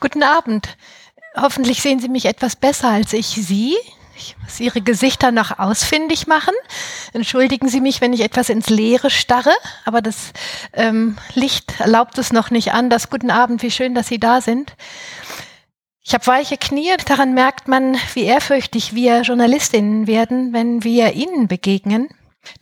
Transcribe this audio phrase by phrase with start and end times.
[0.00, 0.76] Guten Abend.
[1.36, 3.76] Hoffentlich sehen Sie mich etwas besser als ich Sie.
[4.16, 6.54] Ich muss Ihre Gesichter noch ausfindig machen.
[7.12, 9.52] Entschuldigen Sie mich, wenn ich etwas ins Leere starre,
[9.84, 10.32] aber das
[10.72, 12.88] ähm, Licht erlaubt es noch nicht an.
[12.88, 14.74] Das Guten Abend, wie schön, dass Sie da sind.
[16.02, 16.92] Ich habe weiche Knie.
[17.06, 22.08] Daran merkt man, wie ehrfürchtig wir Journalistinnen werden, wenn wir Ihnen begegnen.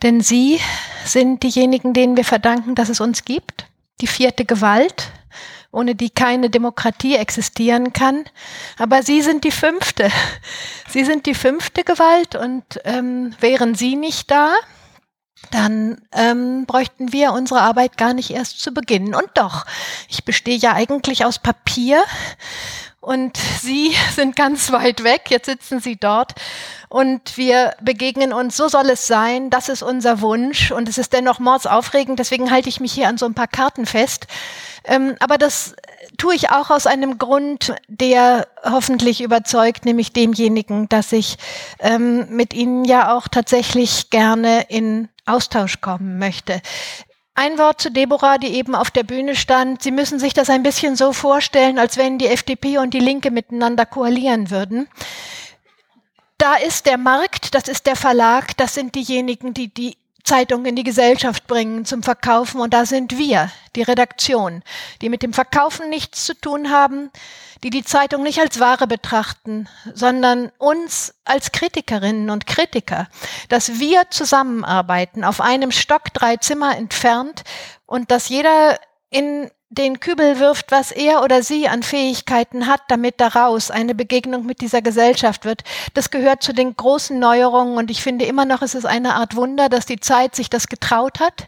[0.03, 0.59] Denn Sie
[1.05, 3.65] sind diejenigen, denen wir verdanken, dass es uns gibt.
[4.01, 5.11] Die vierte Gewalt,
[5.71, 8.25] ohne die keine Demokratie existieren kann.
[8.77, 10.09] Aber Sie sind die fünfte.
[10.87, 14.53] Sie sind die fünfte Gewalt und ähm, wären Sie nicht da,
[15.51, 19.15] dann ähm, bräuchten wir unsere Arbeit gar nicht erst zu beginnen.
[19.15, 19.65] Und doch,
[20.09, 22.03] ich bestehe ja eigentlich aus Papier
[23.01, 26.33] und Sie sind ganz weit weg, jetzt sitzen Sie dort.
[26.89, 30.71] Und wir begegnen uns, so soll es sein, das ist unser Wunsch.
[30.71, 33.85] Und es ist dennoch mordsaufregend, deswegen halte ich mich hier an so ein paar Karten
[33.85, 34.27] fest.
[34.85, 35.75] Ähm, aber das
[36.17, 41.37] tue ich auch aus einem Grund, der hoffentlich überzeugt, nämlich demjenigen, dass ich
[41.79, 46.61] ähm, mit Ihnen ja auch tatsächlich gerne in Austausch kommen möchte.
[47.41, 49.81] Ein Wort zu Deborah, die eben auf der Bühne stand.
[49.81, 53.31] Sie müssen sich das ein bisschen so vorstellen, als wenn die FDP und die Linke
[53.31, 54.89] miteinander koalieren würden.
[56.37, 60.75] Da ist der Markt, das ist der Verlag, das sind diejenigen, die die Zeitung in
[60.75, 62.61] die Gesellschaft bringen zum Verkaufen.
[62.61, 64.63] Und da sind wir, die Redaktion,
[65.01, 67.11] die mit dem Verkaufen nichts zu tun haben,
[67.63, 73.07] die die Zeitung nicht als Ware betrachten, sondern uns als Kritikerinnen und Kritiker,
[73.49, 77.43] dass wir zusammenarbeiten auf einem Stock drei Zimmer entfernt
[77.85, 83.21] und dass jeder in den Kübel wirft, was er oder sie an Fähigkeiten hat, damit
[83.21, 85.63] daraus eine Begegnung mit dieser Gesellschaft wird.
[85.93, 89.35] Das gehört zu den großen Neuerungen und ich finde immer noch, es ist eine Art
[89.35, 91.47] Wunder, dass die Zeit sich das getraut hat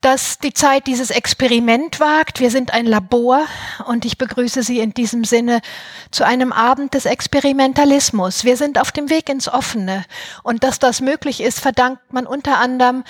[0.00, 2.40] dass die Zeit dieses Experiment wagt.
[2.40, 3.44] Wir sind ein Labor
[3.86, 5.60] und ich begrüße Sie in diesem Sinne
[6.10, 8.44] zu einem Abend des Experimentalismus.
[8.44, 10.04] Wir sind auf dem Weg ins Offene
[10.42, 13.04] und dass das möglich ist, verdankt man unter anderem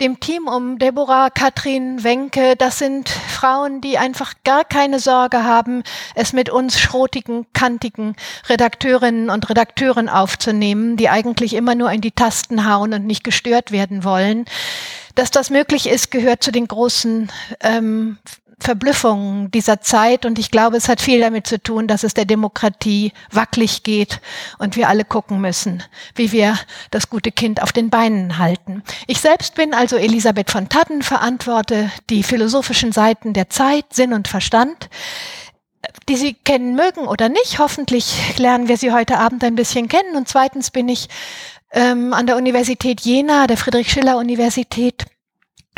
[0.00, 2.56] dem Team um Deborah, Katrin, Wenke.
[2.56, 5.84] Das sind Frauen, die einfach gar keine Sorge haben,
[6.14, 8.16] es mit uns schrotigen, kantigen
[8.48, 13.70] Redakteurinnen und Redakteuren aufzunehmen, die eigentlich immer nur in die Tasten hauen und nicht gestört
[13.70, 14.44] werden wollen.
[15.14, 17.30] Dass das möglich ist, gehört zu den großen
[17.60, 18.18] ähm,
[18.62, 20.24] Verblüffungen dieser Zeit.
[20.24, 24.20] Und ich glaube, es hat viel damit zu tun, dass es der Demokratie wackelig geht
[24.58, 25.82] und wir alle gucken müssen,
[26.14, 26.58] wie wir
[26.90, 28.82] das gute Kind auf den Beinen halten.
[29.06, 34.28] Ich selbst bin also Elisabeth von Tadden, verantworte die philosophischen Seiten der Zeit, Sinn und
[34.28, 34.88] Verstand
[36.08, 37.58] die Sie kennen mögen oder nicht.
[37.58, 40.16] Hoffentlich lernen wir Sie heute Abend ein bisschen kennen.
[40.16, 41.08] Und zweitens bin ich
[41.72, 45.06] ähm, an der Universität Jena, der Friedrich-Schiller-Universität,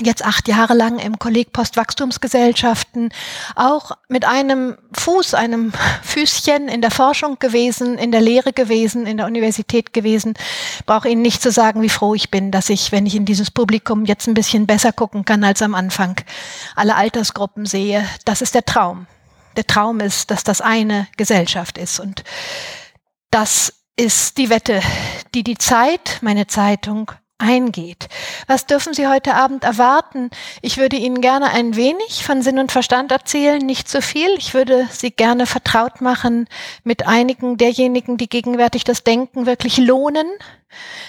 [0.01, 3.13] jetzt acht Jahre lang im Kolleg Postwachstumsgesellschaften,
[3.55, 5.73] auch mit einem Fuß, einem
[6.03, 10.35] Füßchen in der Forschung gewesen, in der Lehre gewesen, in der Universität gewesen.
[10.85, 13.51] Brauche Ihnen nicht zu sagen, wie froh ich bin, dass ich, wenn ich in dieses
[13.51, 16.17] Publikum jetzt ein bisschen besser gucken kann als am Anfang,
[16.75, 18.05] alle Altersgruppen sehe.
[18.25, 19.07] Das ist der Traum.
[19.57, 22.25] Der Traum ist, dass das eine Gesellschaft ist und
[23.31, 24.81] das ist die Wette,
[25.35, 28.09] die die Zeit, meine Zeitung, eingeht.
[28.47, 30.31] Was dürfen Sie heute Abend erwarten?
[30.63, 34.31] Ich würde Ihnen gerne ein wenig von Sinn und Verstand erzählen, nicht so viel.
[34.39, 36.49] Ich würde Sie gerne vertraut machen
[36.85, 40.27] mit einigen derjenigen, die gegenwärtig das Denken wirklich lohnen,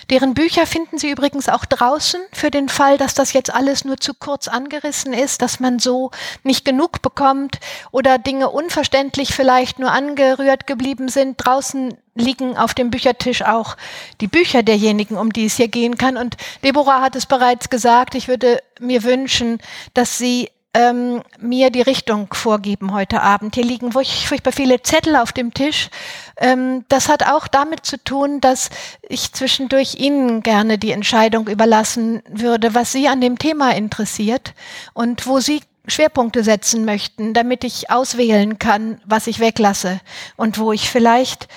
[0.09, 3.98] Deren Bücher finden Sie übrigens auch draußen für den Fall, dass das jetzt alles nur
[3.98, 6.12] zu kurz angerissen ist, dass man so
[6.44, 7.59] nicht genug bekommt
[7.92, 11.38] oder Dinge unverständlich vielleicht nur angerührt geblieben sind.
[11.38, 13.75] Draußen liegen auf dem Büchertisch auch
[14.22, 16.18] die Bücher derjenigen, um die es hier gehen kann.
[16.18, 19.59] Und Deborah hat es bereits gesagt, ich würde mir wünschen,
[19.94, 23.56] dass Sie ähm, mir die Richtung vorgeben heute Abend.
[23.56, 25.90] Hier liegen furchtbar viele Zettel auf dem Tisch.
[26.38, 28.69] Ähm, das hat auch damit zu tun, dass
[29.02, 34.54] ich zwischendurch Ihnen gerne die Entscheidung überlassen würde, was Sie an dem Thema interessiert
[34.94, 40.01] und wo Sie Schwerpunkte setzen möchten, damit ich auswählen kann, was ich weglasse
[40.36, 41.48] und wo ich vielleicht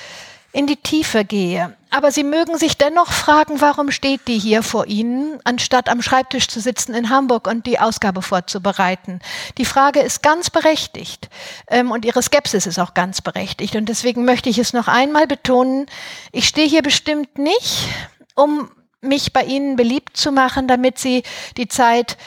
[0.52, 1.76] in die Tiefe gehe.
[1.90, 6.48] Aber Sie mögen sich dennoch fragen, warum steht die hier vor Ihnen, anstatt am Schreibtisch
[6.48, 9.20] zu sitzen in Hamburg und die Ausgabe vorzubereiten.
[9.56, 11.30] Die Frage ist ganz berechtigt
[11.68, 13.74] ähm, und Ihre Skepsis ist auch ganz berechtigt.
[13.74, 15.86] Und deswegen möchte ich es noch einmal betonen,
[16.32, 17.88] ich stehe hier bestimmt nicht,
[18.34, 18.70] um
[19.00, 21.22] mich bei Ihnen beliebt zu machen, damit Sie
[21.56, 22.18] die Zeit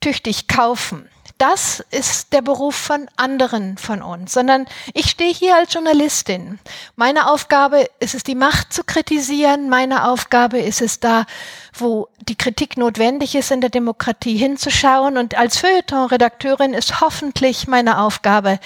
[0.00, 1.08] tüchtig kaufen.
[1.38, 6.58] Das ist der Beruf von anderen von uns, sondern ich stehe hier als Journalistin.
[6.96, 9.68] Meine Aufgabe ist es, die Macht zu kritisieren.
[9.68, 11.26] Meine Aufgabe ist es da,
[11.72, 15.16] wo die Kritik notwendig ist, in der Demokratie hinzuschauen.
[15.16, 18.58] Und als Feuilleton-Redakteurin ist hoffentlich meine Aufgabe,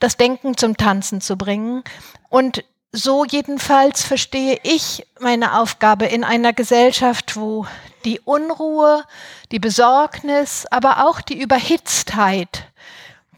[0.00, 1.84] das Denken zum Tanzen zu bringen.
[2.28, 2.64] Und
[2.96, 7.66] so jedenfalls verstehe ich meine Aufgabe in einer Gesellschaft, wo
[8.04, 9.04] die Unruhe,
[9.52, 12.64] die Besorgnis, aber auch die Überhitztheit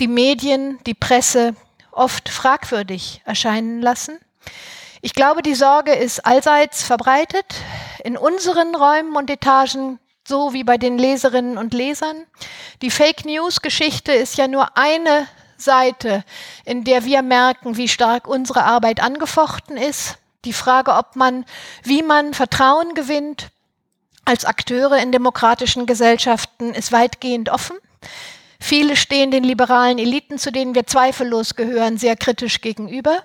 [0.01, 1.57] die Medien, die Presse
[1.91, 4.21] oft fragwürdig erscheinen lassen.
[5.01, 7.47] Ich glaube, die Sorge ist allseits verbreitet,
[8.05, 12.27] in unseren Räumen und Etagen so wie bei den Leserinnen und Lesern.
[12.83, 15.27] Die Fake News-Geschichte ist ja nur eine
[15.61, 16.25] Seite,
[16.65, 20.19] in der wir merken, wie stark unsere Arbeit angefochten ist.
[20.45, 21.45] Die Frage, ob man,
[21.83, 23.49] wie man Vertrauen gewinnt,
[24.25, 27.77] als Akteure in demokratischen Gesellschaften ist weitgehend offen.
[28.61, 33.23] Viele stehen den liberalen Eliten, zu denen wir zweifellos gehören, sehr kritisch gegenüber.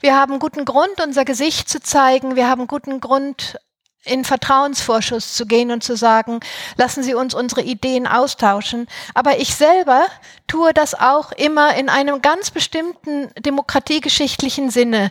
[0.00, 2.36] Wir haben guten Grund, unser Gesicht zu zeigen.
[2.36, 3.58] Wir haben guten Grund,
[4.04, 6.40] in Vertrauensvorschuss zu gehen und zu sagen,
[6.76, 8.86] lassen Sie uns unsere Ideen austauschen.
[9.14, 10.06] Aber ich selber
[10.46, 15.10] tue das auch immer in einem ganz bestimmten demokratiegeschichtlichen Sinne.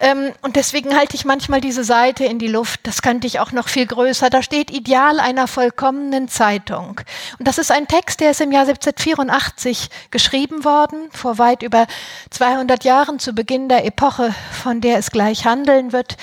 [0.00, 2.80] Ähm, und deswegen halte ich manchmal diese Seite in die Luft.
[2.82, 4.28] Das könnte ich auch noch viel größer.
[4.28, 7.00] Da steht Ideal einer vollkommenen Zeitung.
[7.38, 11.86] Und das ist ein Text, der ist im Jahr 1784 geschrieben worden, vor weit über
[12.30, 16.16] 200 Jahren zu Beginn der Epoche, von der es gleich handeln wird.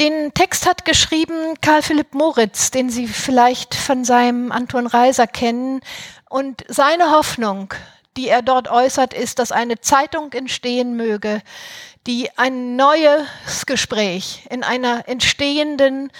[0.00, 5.82] Den Text hat geschrieben Karl Philipp Moritz, den Sie vielleicht von seinem Anton Reiser kennen.
[6.30, 7.74] Und seine Hoffnung,
[8.16, 11.42] die er dort äußert, ist, dass eine Zeitung entstehen möge,
[12.06, 16.10] die ein neues Gespräch in einer entstehenden,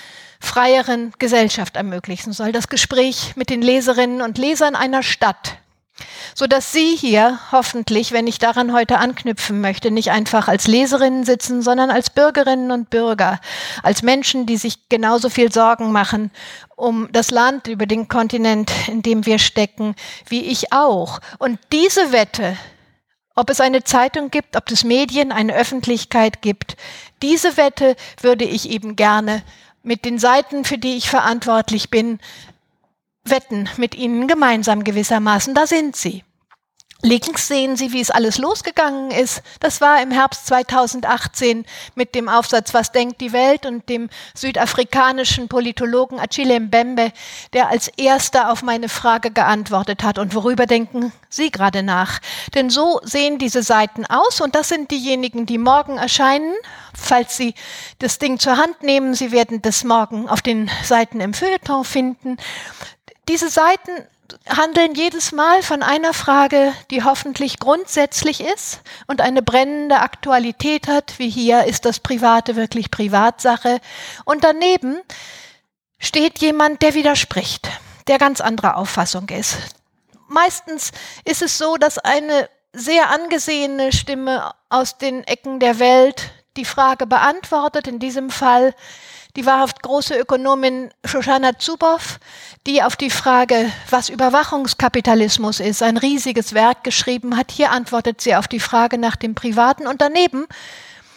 [0.41, 2.53] freieren Gesellschaft ermöglichen soll.
[2.53, 5.57] Das Gespräch mit den Leserinnen und Lesern einer Stadt,
[6.35, 11.25] so dass Sie hier hoffentlich, wenn ich daran heute anknüpfen möchte, nicht einfach als Leserinnen
[11.25, 13.41] sitzen, sondern als Bürgerinnen und Bürger,
[13.83, 16.31] als Menschen, die sich genauso viel Sorgen machen
[16.81, 19.95] um das Land, über den Kontinent, in dem wir stecken,
[20.29, 21.21] wie ich auch.
[21.39, 22.57] Und diese Wette,
[23.35, 26.77] ob es eine Zeitung gibt, ob es Medien, eine Öffentlichkeit gibt,
[27.23, 29.43] diese Wette würde ich eben gerne
[29.83, 32.19] mit den Seiten, für die ich verantwortlich bin,
[33.25, 35.55] wetten mit ihnen gemeinsam gewissermaßen.
[35.55, 36.25] Da sind sie.
[37.03, 39.43] Links sehen Sie, wie es alles losgegangen ist.
[39.61, 41.65] Das war im Herbst 2018
[41.95, 47.11] mit dem Aufsatz Was denkt die Welt und dem südafrikanischen Politologen Achille Mbembe,
[47.55, 50.19] der als erster auf meine Frage geantwortet hat.
[50.19, 52.19] Und worüber denken Sie gerade nach?
[52.55, 56.55] Denn so sehen diese Seiten aus und das sind diejenigen, die morgen erscheinen.
[56.95, 57.55] Falls Sie
[57.99, 62.37] das Ding zur Hand nehmen, Sie werden das morgen auf den Seiten im Feuilleton finden.
[63.29, 63.93] Diese Seiten
[64.49, 71.19] handeln jedes Mal von einer Frage, die hoffentlich grundsätzlich ist und eine brennende Aktualität hat,
[71.19, 73.81] wie hier ist das Private wirklich Privatsache.
[74.25, 75.01] Und daneben
[75.99, 77.69] steht jemand, der widerspricht,
[78.07, 79.57] der ganz anderer Auffassung ist.
[80.29, 80.93] Meistens
[81.25, 87.07] ist es so, dass eine sehr angesehene Stimme aus den Ecken der Welt die Frage
[87.07, 88.75] beantwortet, in diesem Fall
[89.37, 92.19] die wahrhaft große Ökonomin Shoshana Zuboff,
[92.67, 97.53] die auf die Frage, was Überwachungskapitalismus ist, ein riesiges Werk geschrieben hat.
[97.53, 100.47] Hier antwortet sie auf die Frage nach dem Privaten und daneben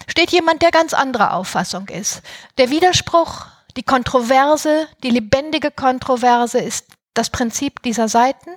[0.08, 2.22] steht jemand, der ganz anderer Auffassung ist.
[2.58, 3.48] Der Widerspruch,
[3.78, 8.50] die Kontroverse, die lebendige Kontroverse ist das Prinzip dieser Seiten.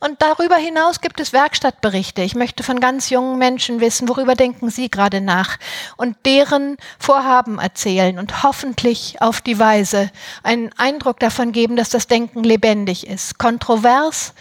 [0.00, 2.22] Und darüber hinaus gibt es Werkstattberichte.
[2.22, 5.58] Ich möchte von ganz jungen Menschen wissen, worüber denken sie gerade nach
[5.96, 10.10] und deren Vorhaben erzählen und hoffentlich auf die Weise
[10.42, 14.34] einen Eindruck davon geben, dass das Denken lebendig ist, kontrovers,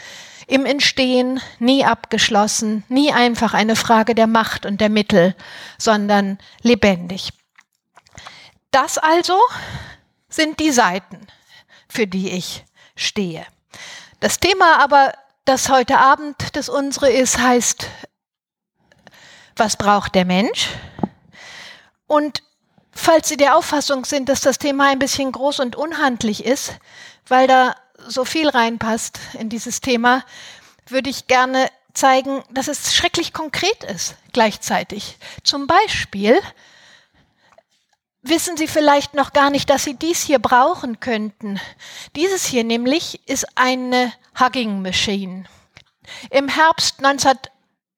[0.48, 5.36] im Entstehen, nie abgeschlossen, nie einfach eine Frage der Macht und der Mittel,
[5.80, 7.32] sondern lebendig.
[8.70, 9.40] Das also
[10.30, 11.26] sind die Seiten,
[11.88, 12.64] für die ich
[12.96, 13.46] stehe.
[14.26, 15.14] Das Thema aber,
[15.46, 17.86] das heute Abend das unsere ist, heißt,
[19.56, 20.70] was braucht der Mensch?
[22.08, 22.42] Und
[22.92, 26.74] falls Sie der Auffassung sind, dass das Thema ein bisschen groß und unhandlich ist,
[27.28, 27.76] weil da
[28.08, 30.24] so viel reinpasst in dieses Thema,
[30.88, 35.20] würde ich gerne zeigen, dass es schrecklich konkret ist gleichzeitig.
[35.44, 36.42] Zum Beispiel,
[38.28, 41.60] wissen Sie vielleicht noch gar nicht, dass Sie dies hier brauchen könnten.
[42.16, 45.46] Dieses hier nämlich ist eine Hugging Machine.
[46.30, 47.32] Im Herbst 19,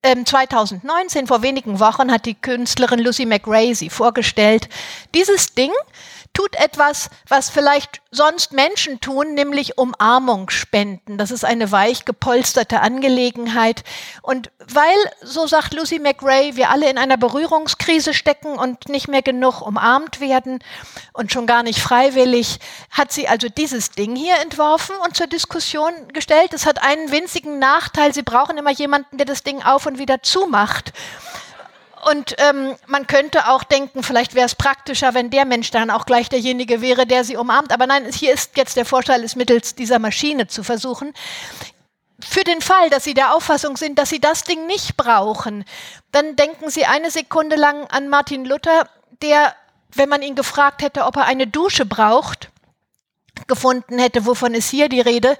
[0.01, 4.69] äh, 2019, vor wenigen Wochen, hat die Künstlerin Lucy McRae sie vorgestellt.
[5.13, 5.71] Dieses Ding
[6.37, 11.17] tut etwas, was vielleicht sonst Menschen tun, nämlich Umarmung spenden.
[11.17, 13.83] Das ist eine weich gepolsterte Angelegenheit.
[14.21, 19.23] Und weil, so sagt Lucy McRae, wir alle in einer Berührungskrise stecken und nicht mehr
[19.23, 20.59] genug umarmt werden
[21.11, 22.59] und schon gar nicht freiwillig,
[22.91, 26.53] hat sie also dieses Ding hier entworfen und zur Diskussion gestellt.
[26.53, 28.13] Es hat einen winzigen Nachteil.
[28.13, 30.93] Sie brauchen immer jemanden, der das Ding auf und wieder zumacht.
[32.09, 36.05] Und ähm, man könnte auch denken, vielleicht wäre es praktischer, wenn der Mensch dann auch
[36.05, 37.73] gleich derjenige wäre, der sie umarmt.
[37.73, 41.13] Aber nein, hier ist jetzt der Vorteil, es mittels dieser Maschine zu versuchen.
[42.19, 45.65] Für den Fall, dass Sie der Auffassung sind, dass Sie das Ding nicht brauchen,
[46.11, 48.89] dann denken Sie eine Sekunde lang an Martin Luther,
[49.21, 49.53] der,
[49.93, 52.49] wenn man ihn gefragt hätte, ob er eine Dusche braucht,
[53.47, 55.37] gefunden hätte, wovon ist hier die Rede,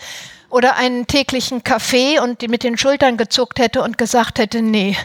[0.49, 4.95] oder einen täglichen Kaffee und die mit den Schultern gezuckt hätte und gesagt hätte, nee,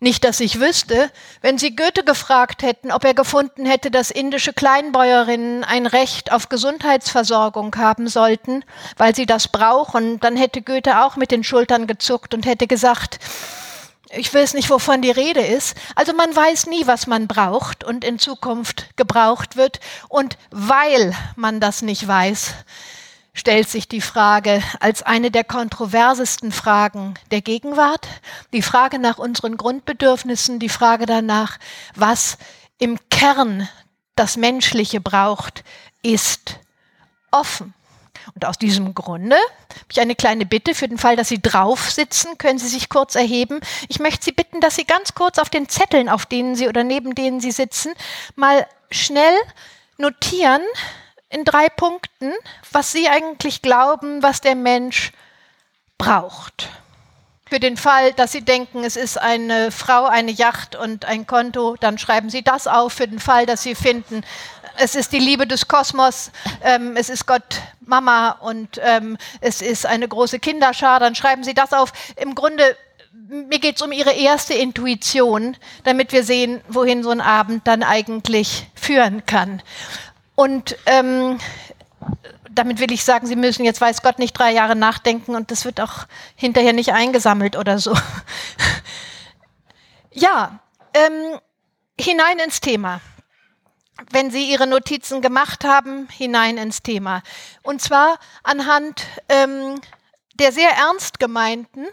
[0.00, 1.10] nicht, dass ich wüsste.
[1.42, 6.48] Wenn Sie Goethe gefragt hätten, ob er gefunden hätte, dass indische Kleinbäuerinnen ein Recht auf
[6.48, 8.64] Gesundheitsversorgung haben sollten,
[8.96, 13.18] weil sie das brauchen, dann hätte Goethe auch mit den Schultern gezuckt und hätte gesagt,
[14.10, 15.76] ich weiß nicht, wovon die Rede ist.
[15.94, 19.80] Also man weiß nie, was man braucht und in Zukunft gebraucht wird.
[20.08, 22.54] Und weil man das nicht weiß,
[23.36, 28.08] stellt sich die Frage als eine der kontroversesten Fragen der Gegenwart,
[28.52, 31.58] die Frage nach unseren Grundbedürfnissen, die Frage danach,
[31.94, 32.38] was
[32.78, 33.68] im Kern
[34.16, 35.62] das Menschliche braucht,
[36.02, 36.58] ist
[37.30, 37.74] offen.
[38.34, 41.90] Und aus diesem Grunde habe ich eine kleine Bitte für den Fall, dass Sie drauf
[41.90, 43.60] sitzen, können Sie sich kurz erheben.
[43.88, 46.82] Ich möchte Sie bitten, dass Sie ganz kurz auf den Zetteln, auf denen Sie oder
[46.82, 47.92] neben denen Sie sitzen,
[48.34, 49.34] mal schnell
[49.98, 50.62] notieren,
[51.28, 52.32] in drei Punkten,
[52.72, 55.12] was Sie eigentlich glauben, was der Mensch
[55.98, 56.68] braucht.
[57.48, 61.76] Für den Fall, dass Sie denken, es ist eine Frau, eine Yacht und ein Konto,
[61.78, 62.94] dann schreiben Sie das auf.
[62.94, 64.24] Für den Fall, dass Sie finden,
[64.78, 69.86] es ist die Liebe des Kosmos, ähm, es ist Gott, Mama und ähm, es ist
[69.86, 71.92] eine große Kinderschar, dann schreiben Sie das auf.
[72.16, 72.76] Im Grunde,
[73.28, 77.84] mir geht es um Ihre erste Intuition, damit wir sehen, wohin so ein Abend dann
[77.84, 79.62] eigentlich führen kann.
[80.36, 81.38] Und ähm,
[82.50, 85.64] damit will ich sagen, Sie müssen jetzt weiß Gott nicht drei Jahre nachdenken und das
[85.64, 87.94] wird auch hinterher nicht eingesammelt oder so.
[90.12, 90.60] ja,
[90.94, 91.40] ähm,
[91.98, 93.00] hinein ins Thema.
[94.10, 97.22] Wenn Sie Ihre Notizen gemacht haben, hinein ins Thema.
[97.62, 99.80] Und zwar anhand ähm,
[100.34, 101.86] der sehr ernst gemeinten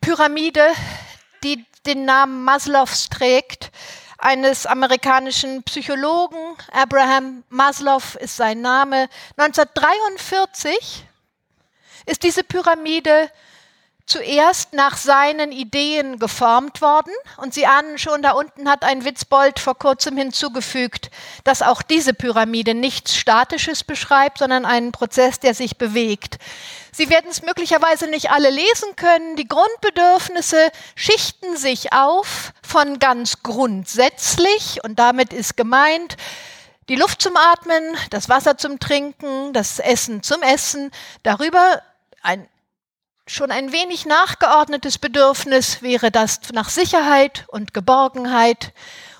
[0.00, 0.66] Pyramide,
[1.42, 3.70] die den Namen Maslows trägt,
[4.24, 9.10] eines amerikanischen Psychologen, Abraham Maslow ist sein Name.
[9.36, 11.04] 1943
[12.06, 13.30] ist diese Pyramide
[14.06, 17.12] zuerst nach seinen Ideen geformt worden.
[17.38, 21.10] Und Sie ahnen schon, da unten hat ein Witzbold vor kurzem hinzugefügt,
[21.44, 26.38] dass auch diese Pyramide nichts Statisches beschreibt, sondern einen Prozess, der sich bewegt.
[26.92, 29.36] Sie werden es möglicherweise nicht alle lesen können.
[29.36, 36.16] Die Grundbedürfnisse schichten sich auf von ganz grundsätzlich, und damit ist gemeint,
[36.88, 40.90] die Luft zum Atmen, das Wasser zum Trinken, das Essen zum Essen,
[41.22, 41.80] darüber
[42.22, 42.46] ein
[43.26, 48.74] Schon ein wenig nachgeordnetes Bedürfnis wäre das nach Sicherheit und Geborgenheit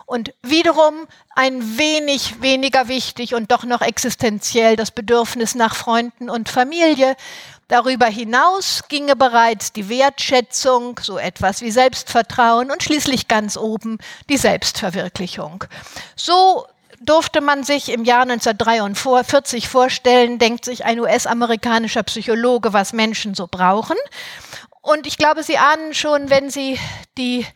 [0.05, 6.51] und wiederum ein wenig weniger wichtig und doch noch existenziell das Bedürfnis nach Freunden und
[6.51, 7.17] Familie.
[7.69, 13.97] Darüber hinaus ginge bereits die Wertschätzung, so etwas wie Selbstvertrauen und schließlich ganz oben
[14.29, 15.65] die Selbstverwirklichung.
[16.15, 16.67] So
[17.05, 23.47] durfte man sich im Jahr 1943 vorstellen, denkt sich ein US-amerikanischer Psychologe, was Menschen so
[23.51, 23.97] brauchen.
[24.81, 26.79] Und ich glaube, Sie ahnen schon, wenn Sie
[27.17, 27.47] die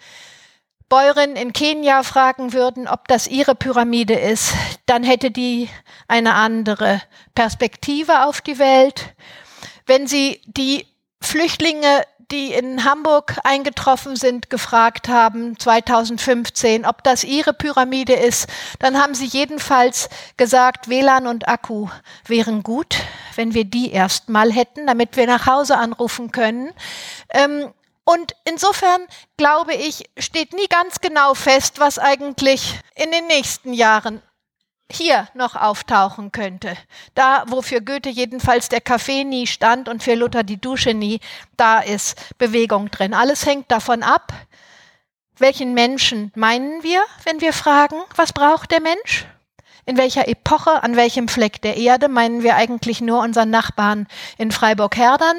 [0.88, 4.54] Bäuerin in Kenia fragen würden, ob das ihre Pyramide ist,
[4.86, 5.68] dann hätte die
[6.06, 7.02] eine andere
[7.34, 9.14] Perspektive auf die Welt.
[9.86, 10.86] Wenn Sie die
[11.20, 19.00] Flüchtlinge die in Hamburg eingetroffen sind, gefragt haben, 2015, ob das ihre Pyramide ist, dann
[19.00, 21.88] haben sie jedenfalls gesagt, WLAN und Akku
[22.26, 22.96] wären gut,
[23.36, 26.72] wenn wir die erstmal hätten, damit wir nach Hause anrufen können.
[27.30, 27.72] Ähm,
[28.04, 29.02] und insofern
[29.36, 34.22] glaube ich, steht nie ganz genau fest, was eigentlich in den nächsten Jahren
[34.90, 36.76] hier noch auftauchen könnte.
[37.14, 41.20] Da, wo für Goethe jedenfalls der Kaffee nie stand und für Luther die Dusche nie,
[41.56, 43.14] da ist Bewegung drin.
[43.14, 44.32] Alles hängt davon ab,
[45.36, 49.26] welchen Menschen meinen wir, wenn wir fragen, was braucht der Mensch?
[49.84, 54.50] In welcher Epoche, an welchem Fleck der Erde meinen wir eigentlich nur unseren Nachbarn in
[54.50, 55.36] Freiburg-Herdern?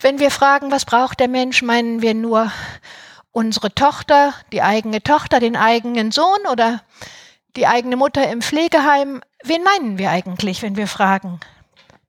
[0.00, 2.50] Wenn wir fragen, was braucht der Mensch, meinen wir nur
[3.32, 6.82] unsere Tochter, die eigene Tochter, den eigenen Sohn oder
[7.56, 9.22] die eigene Mutter im Pflegeheim.
[9.42, 11.40] Wen meinen wir eigentlich, wenn wir fragen?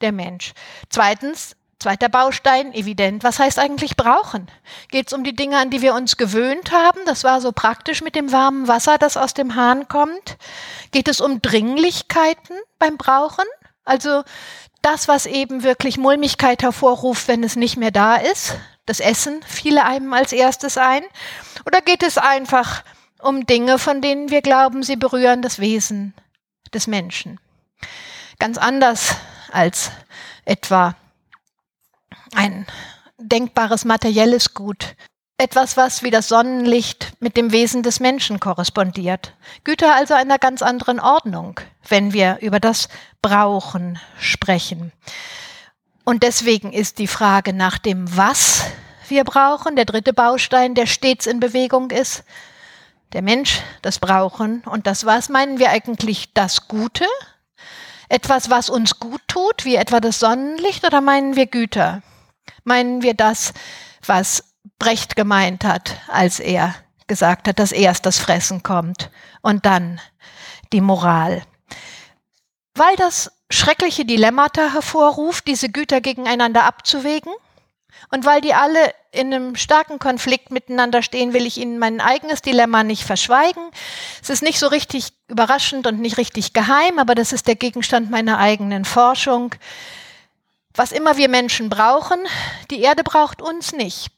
[0.01, 0.53] Der Mensch.
[0.89, 3.23] Zweitens, zweiter Baustein, evident.
[3.23, 4.47] Was heißt eigentlich brauchen?
[4.89, 6.99] Geht es um die Dinge, an die wir uns gewöhnt haben?
[7.05, 10.37] Das war so praktisch mit dem warmen Wasser, das aus dem Hahn kommt.
[10.91, 13.45] Geht es um Dringlichkeiten beim Brauchen?
[13.83, 14.23] Also
[14.81, 18.55] das, was eben wirklich Mulmigkeit hervorruft, wenn es nicht mehr da ist.
[18.85, 21.03] Das Essen fiele einem als erstes ein.
[21.65, 22.83] Oder geht es einfach
[23.25, 26.13] um Dinge, von denen wir glauben, sie berühren das Wesen
[26.73, 27.39] des Menschen?
[28.39, 29.15] Ganz anders
[29.51, 29.91] als
[30.45, 30.95] etwa
[32.35, 32.65] ein
[33.17, 34.95] denkbares materielles Gut.
[35.37, 39.33] Etwas, was wie das Sonnenlicht mit dem Wesen des Menschen korrespondiert.
[39.63, 42.87] Güter also einer ganz anderen Ordnung, wenn wir über das
[43.21, 44.93] Brauchen sprechen.
[46.05, 48.63] Und deswegen ist die Frage nach dem Was
[49.09, 52.23] wir brauchen, der dritte Baustein, der stets in Bewegung ist,
[53.13, 57.05] der Mensch, das Brauchen und das Was meinen wir eigentlich das Gute?
[58.09, 62.01] Etwas, was uns gut tut, wie etwa das Sonnenlicht, oder meinen wir Güter?
[62.63, 63.53] Meinen wir das,
[64.05, 64.43] was
[64.79, 66.75] Brecht gemeint hat, als er
[67.07, 69.09] gesagt hat, dass erst das Fressen kommt
[69.41, 69.99] und dann
[70.73, 71.43] die Moral.
[72.73, 77.33] Weil das schreckliche Dilemmata hervorruft, diese Güter gegeneinander abzuwägen,
[78.09, 82.41] und weil die alle in einem starken Konflikt miteinander stehen, will ich Ihnen mein eigenes
[82.41, 83.63] Dilemma nicht verschweigen.
[84.21, 88.11] Es ist nicht so richtig überraschend und nicht richtig geheim, aber das ist der Gegenstand
[88.11, 89.55] meiner eigenen Forschung.
[90.73, 92.19] Was immer wir Menschen brauchen,
[92.69, 94.11] die Erde braucht uns nicht.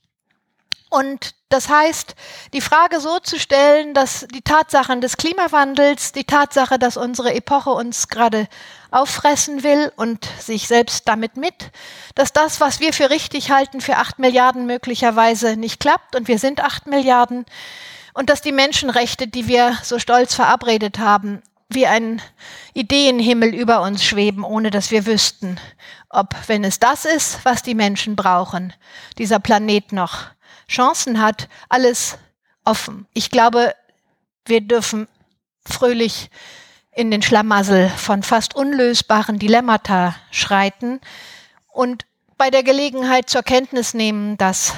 [0.89, 2.15] Und das heißt,
[2.53, 7.71] die Frage so zu stellen, dass die Tatsachen des Klimawandels, die Tatsache, dass unsere Epoche
[7.71, 8.47] uns gerade
[8.89, 11.71] auffressen will und sich selbst damit mit,
[12.15, 16.39] dass das, was wir für richtig halten, für acht Milliarden möglicherweise nicht klappt und wir
[16.39, 17.45] sind acht Milliarden
[18.13, 22.21] und dass die Menschenrechte, die wir so stolz verabredet haben, wie ein
[22.73, 25.59] Ideenhimmel über uns schweben, ohne dass wir wüssten,
[26.09, 28.73] ob, wenn es das ist, was die Menschen brauchen,
[29.17, 30.27] dieser Planet noch
[30.69, 32.17] Chancen hat, alles
[32.65, 33.07] offen.
[33.13, 33.73] Ich glaube,
[34.45, 35.07] wir dürfen
[35.65, 36.29] fröhlich
[36.91, 40.99] in den Schlamassel von fast unlösbaren Dilemmata schreiten
[41.71, 42.05] und
[42.37, 44.73] bei der Gelegenheit zur Kenntnis nehmen, dass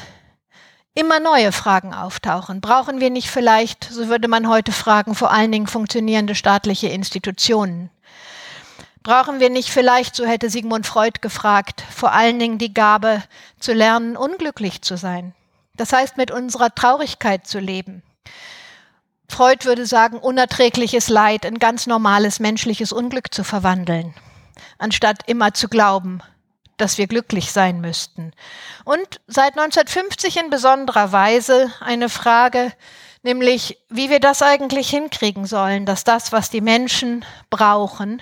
[0.93, 2.61] immer neue Fragen auftauchen.
[2.61, 7.89] Brauchen wir nicht vielleicht, so würde man heute fragen, vor allen Dingen funktionierende staatliche Institutionen?
[9.01, 13.23] Brauchen wir nicht vielleicht, so hätte Sigmund Freud gefragt, vor allen Dingen die Gabe
[13.59, 15.33] zu lernen, unglücklich zu sein?
[15.79, 18.03] Das heißt, mit unserer Traurigkeit zu leben.
[19.29, 24.13] Freud würde sagen, unerträgliches Leid in ganz normales menschliches Unglück zu verwandeln,
[24.77, 26.21] anstatt immer zu glauben,
[26.75, 28.33] dass wir glücklich sein müssten.
[28.83, 32.73] Und seit 1950 in besonderer Weise eine Frage,
[33.23, 38.21] nämlich wie wir das eigentlich hinkriegen sollen, dass das, was die Menschen brauchen,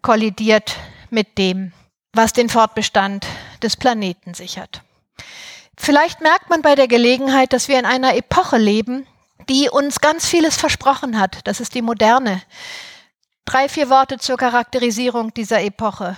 [0.00, 0.76] kollidiert
[1.10, 1.74] mit dem,
[2.14, 3.26] was den Fortbestand
[3.62, 4.80] des Planeten sichert.
[5.78, 9.06] Vielleicht merkt man bei der Gelegenheit, dass wir in einer Epoche leben,
[9.48, 11.38] die uns ganz vieles versprochen hat.
[11.44, 12.42] Das ist die moderne.
[13.44, 16.16] Drei, vier Worte zur Charakterisierung dieser Epoche.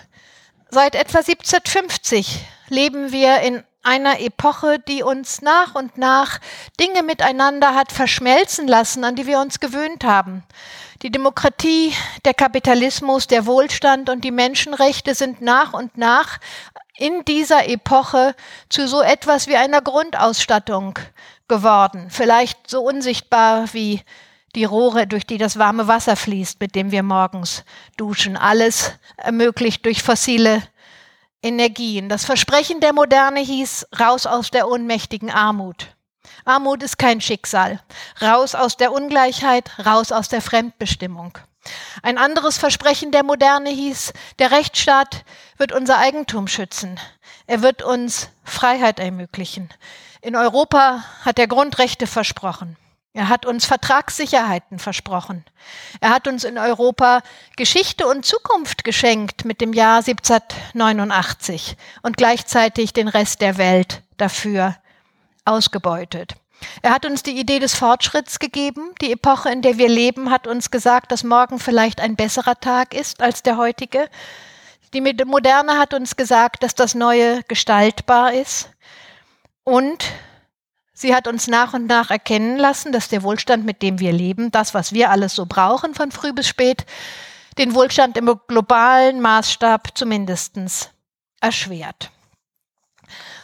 [0.70, 6.40] Seit etwa 1750 leben wir in einer Epoche, die uns nach und nach
[6.80, 10.42] Dinge miteinander hat verschmelzen lassen, an die wir uns gewöhnt haben.
[11.02, 16.38] Die Demokratie, der Kapitalismus, der Wohlstand und die Menschenrechte sind nach und nach
[16.96, 18.34] in dieser Epoche
[18.68, 20.98] zu so etwas wie einer Grundausstattung
[21.48, 22.08] geworden.
[22.10, 24.02] Vielleicht so unsichtbar wie
[24.54, 27.64] die Rohre, durch die das warme Wasser fließt, mit dem wir morgens
[27.96, 28.36] duschen.
[28.36, 30.62] Alles ermöglicht durch fossile
[31.42, 32.08] Energien.
[32.08, 35.88] Das Versprechen der Moderne hieß raus aus der ohnmächtigen Armut.
[36.44, 37.80] Armut ist kein Schicksal.
[38.22, 41.38] Raus aus der Ungleichheit, raus aus der Fremdbestimmung.
[42.02, 45.24] Ein anderes Versprechen der Moderne hieß, der Rechtsstaat
[45.56, 46.98] wird unser Eigentum schützen.
[47.46, 49.68] Er wird uns Freiheit ermöglichen.
[50.20, 52.76] In Europa hat er Grundrechte versprochen.
[53.16, 55.44] Er hat uns Vertragssicherheiten versprochen.
[56.00, 57.22] Er hat uns in Europa
[57.56, 64.76] Geschichte und Zukunft geschenkt mit dem Jahr 1789 und gleichzeitig den Rest der Welt dafür
[65.44, 66.34] ausgebeutet.
[66.82, 68.94] Er hat uns die Idee des Fortschritts gegeben.
[69.00, 72.94] Die Epoche, in der wir leben, hat uns gesagt, dass morgen vielleicht ein besserer Tag
[72.94, 74.08] ist als der heutige.
[74.94, 78.70] Die Moderne hat uns gesagt, dass das Neue gestaltbar ist.
[79.64, 80.04] Und
[80.92, 84.52] sie hat uns nach und nach erkennen lassen, dass der Wohlstand, mit dem wir leben,
[84.52, 86.86] das, was wir alles so brauchen, von früh bis spät,
[87.58, 90.92] den Wohlstand im globalen Maßstab zumindest
[91.40, 92.12] erschwert.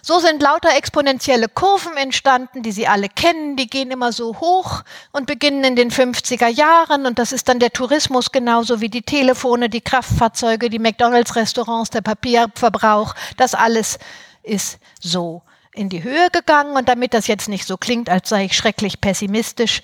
[0.03, 3.57] So sind lauter exponentielle Kurven entstanden, die Sie alle kennen.
[3.57, 4.83] Die gehen immer so hoch
[5.13, 7.07] und beginnen in den 50er Jahren.
[7.07, 12.03] Und das ist dann der Tourismus genauso wie die Telefone, die Kraftfahrzeuge, die McDonalds-Restaurants, der
[12.03, 13.15] Papierverbrauch.
[13.37, 13.99] Das alles
[14.43, 16.77] ist so in die Höhe gegangen.
[16.77, 19.83] Und damit das jetzt nicht so klingt, als sei ich schrecklich pessimistisch,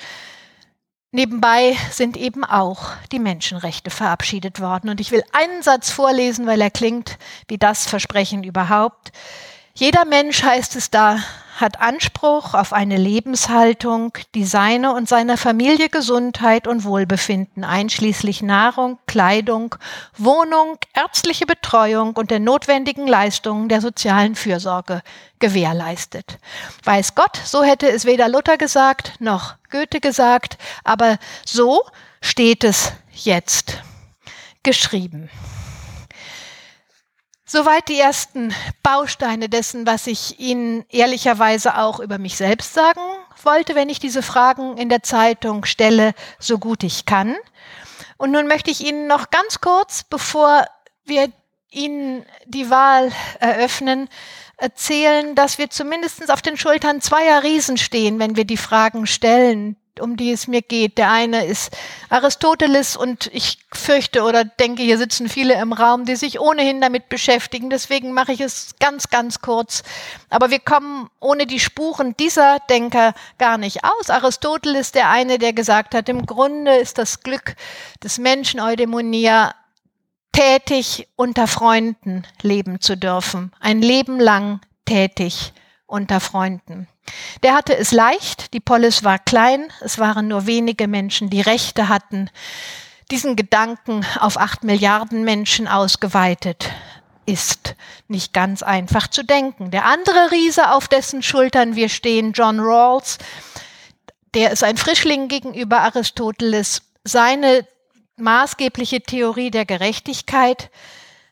[1.13, 4.91] Nebenbei sind eben auch die Menschenrechte verabschiedet worden.
[4.91, 7.17] Und ich will einen Satz vorlesen, weil er klingt
[7.49, 9.13] wie das Versprechen überhaupt.
[9.79, 11.19] Jeder Mensch, heißt es da,
[11.61, 18.99] hat Anspruch auf eine Lebenshaltung, die seine und seiner Familie Gesundheit und Wohlbefinden einschließlich Nahrung,
[19.07, 19.75] Kleidung,
[20.17, 25.03] Wohnung, ärztliche Betreuung und der notwendigen Leistungen der sozialen Fürsorge
[25.41, 26.39] gewährleistet.
[26.85, 31.83] Weiß Gott, so hätte es weder Luther gesagt noch Goethe gesagt, aber so
[32.23, 33.83] steht es jetzt
[34.63, 35.29] geschrieben.
[37.49, 43.01] Soweit die ersten Bausteine dessen, was ich Ihnen ehrlicherweise auch über mich selbst sagen
[43.45, 47.37] wollte, wenn ich diese Fragen in der Zeitung stelle, so gut ich kann.
[48.17, 50.67] Und nun möchte ich Ihnen noch ganz kurz, bevor
[51.05, 51.31] wir
[51.71, 54.09] Ihnen die Wahl eröffnen,
[54.57, 59.77] erzählen, dass wir zumindest auf den Schultern zweier Riesen stehen, wenn wir die Fragen stellen,
[60.01, 60.99] um die es mir geht.
[60.99, 61.77] Der eine ist
[62.09, 67.09] Aristoteles und ich fürchte oder denke, hier sitzen viele im Raum, die sich ohnehin damit
[67.09, 67.71] beschäftigen.
[67.71, 69.83] Deswegen mache ich es ganz, ganz kurz.
[70.31, 74.11] Aber wir kommen ohne die Spuren dieser Denker gar nicht aus.
[74.11, 77.57] Aristoteles, der eine, der gesagt hat, im Grunde ist das Glück
[78.03, 79.55] des Menschen Eudemonia
[80.33, 83.53] tätig unter Freunden leben zu dürfen.
[83.59, 85.55] Ein Leben lang tätig
[85.87, 86.89] unter Freunden.
[87.43, 91.89] Der hatte es leicht, die Polis war klein, es waren nur wenige Menschen, die Rechte
[91.89, 92.31] hatten.
[93.11, 96.71] Diesen Gedanken auf acht Milliarden Menschen ausgeweitet
[97.27, 97.75] ist
[98.09, 99.71] nicht ganz einfach zu denken.
[99.71, 103.19] Der andere Riese, auf dessen Schultern wir stehen, John Rawls,
[104.35, 106.83] der ist ein Frischling gegenüber Aristoteles.
[107.05, 107.67] Seine
[108.17, 110.71] maßgebliche Theorie der Gerechtigkeit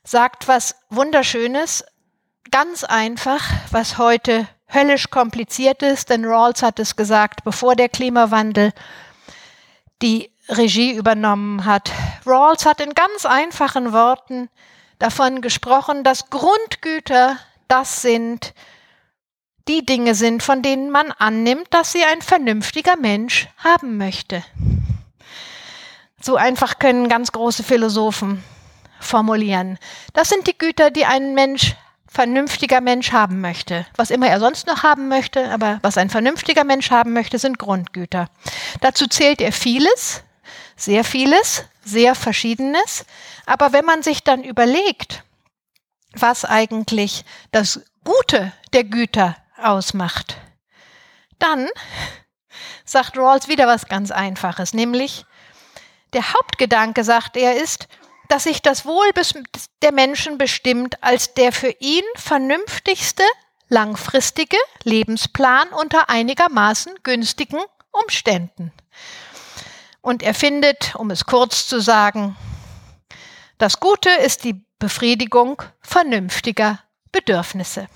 [0.05, 1.85] sagt was Wunderschönes,
[2.51, 8.73] ganz einfach, was heute höllisch kompliziert ist, denn Rawls hat es gesagt, bevor der Klimawandel
[10.03, 11.93] die Regie übernommen hat.
[12.27, 14.49] Rawls hat in ganz einfachen Worten
[14.99, 18.55] davon gesprochen, dass Grundgüter das sind,
[19.69, 24.45] die Dinge sind, von denen man annimmt, dass sie ein vernünftiger Mensch haben möchte.
[26.21, 28.43] So einfach können ganz große Philosophen
[29.01, 29.79] formulieren.
[30.13, 31.77] Das sind die Güter, die ein Mensch
[32.15, 33.87] vernünftiger Mensch haben möchte.
[33.97, 37.59] Was immer er sonst noch haben möchte, aber was ein vernünftiger Mensch haben möchte, sind
[37.59, 38.31] Grundgüter.
[38.81, 40.23] Dazu zählt er vieles,
[40.77, 43.05] sehr vieles, sehr verschiedenes.
[43.47, 45.25] Aber wenn man sich dann überlegt,
[46.13, 50.37] was eigentlich das Gute der Güter ausmacht,
[51.41, 51.69] dann
[52.85, 55.27] sagt Rawls wieder was ganz Einfaches, nämlich
[56.13, 57.89] der Hauptgedanke, sagt er, ist,
[58.29, 59.11] dass sich das Wohl
[59.83, 63.25] der Menschen bestimmt als der für ihn vernünftigste
[63.69, 67.61] langfristige Lebensplan unter einigermaßen günstigen
[67.91, 68.73] Umständen.
[70.01, 72.37] Und er findet, um es kurz zu sagen,
[73.59, 76.81] das Gute ist die Befriedigung vernünftiger
[77.13, 77.87] Bedürfnisse.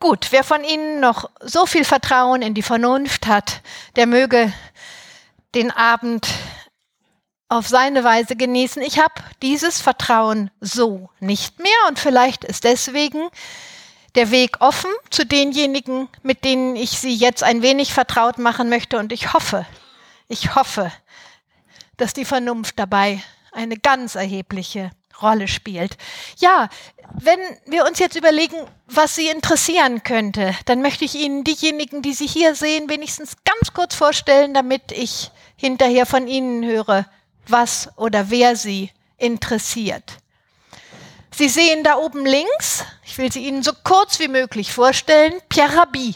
[0.00, 3.62] Gut, wer von Ihnen noch so viel Vertrauen in die Vernunft hat,
[3.96, 4.52] der möge
[5.54, 6.28] den Abend
[7.52, 8.80] auf seine Weise genießen.
[8.80, 9.12] Ich habe
[9.42, 13.28] dieses Vertrauen so nicht mehr und vielleicht ist deswegen
[14.14, 18.98] der Weg offen zu denjenigen, mit denen ich Sie jetzt ein wenig vertraut machen möchte.
[18.98, 19.66] Und ich hoffe,
[20.28, 20.90] ich hoffe,
[21.98, 25.98] dass die Vernunft dabei eine ganz erhebliche Rolle spielt.
[26.38, 26.70] Ja,
[27.12, 32.14] wenn wir uns jetzt überlegen, was Sie interessieren könnte, dann möchte ich Ihnen diejenigen, die
[32.14, 37.04] Sie hier sehen, wenigstens ganz kurz vorstellen, damit ich hinterher von Ihnen höre,
[37.46, 40.18] was oder wer Sie interessiert.
[41.34, 45.76] Sie sehen da oben links, ich will sie Ihnen so kurz wie möglich vorstellen, Pierre
[45.76, 46.14] Rabhi.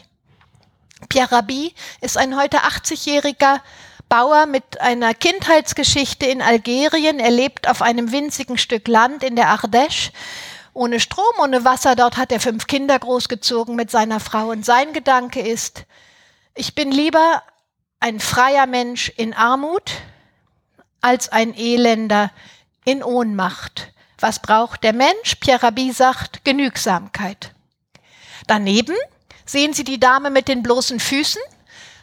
[1.09, 3.61] Pierre Rabhi ist ein heute 80-jähriger
[4.09, 7.19] Bauer mit einer Kindheitsgeschichte in Algerien.
[7.19, 10.13] Er lebt auf einem winzigen Stück Land in der Ardèche.
[10.75, 11.97] Ohne Strom, ohne Wasser.
[11.97, 14.51] Dort hat er fünf Kinder großgezogen mit seiner Frau.
[14.51, 15.87] Und sein Gedanke ist,
[16.55, 17.43] ich bin lieber
[17.99, 19.93] ein freier Mensch in Armut,
[21.07, 22.33] als ein Elender
[22.85, 23.93] in Ohnmacht.
[24.19, 25.37] Was braucht der Mensch?
[25.39, 27.53] Pierre Rabhi sagt Genügsamkeit.
[28.49, 28.97] Daneben
[29.45, 31.41] sehen Sie die Dame mit den bloßen Füßen.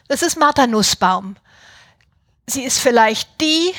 [0.08, 1.36] Das ist Martha Nussbaum.
[2.46, 3.74] Sie ist vielleicht die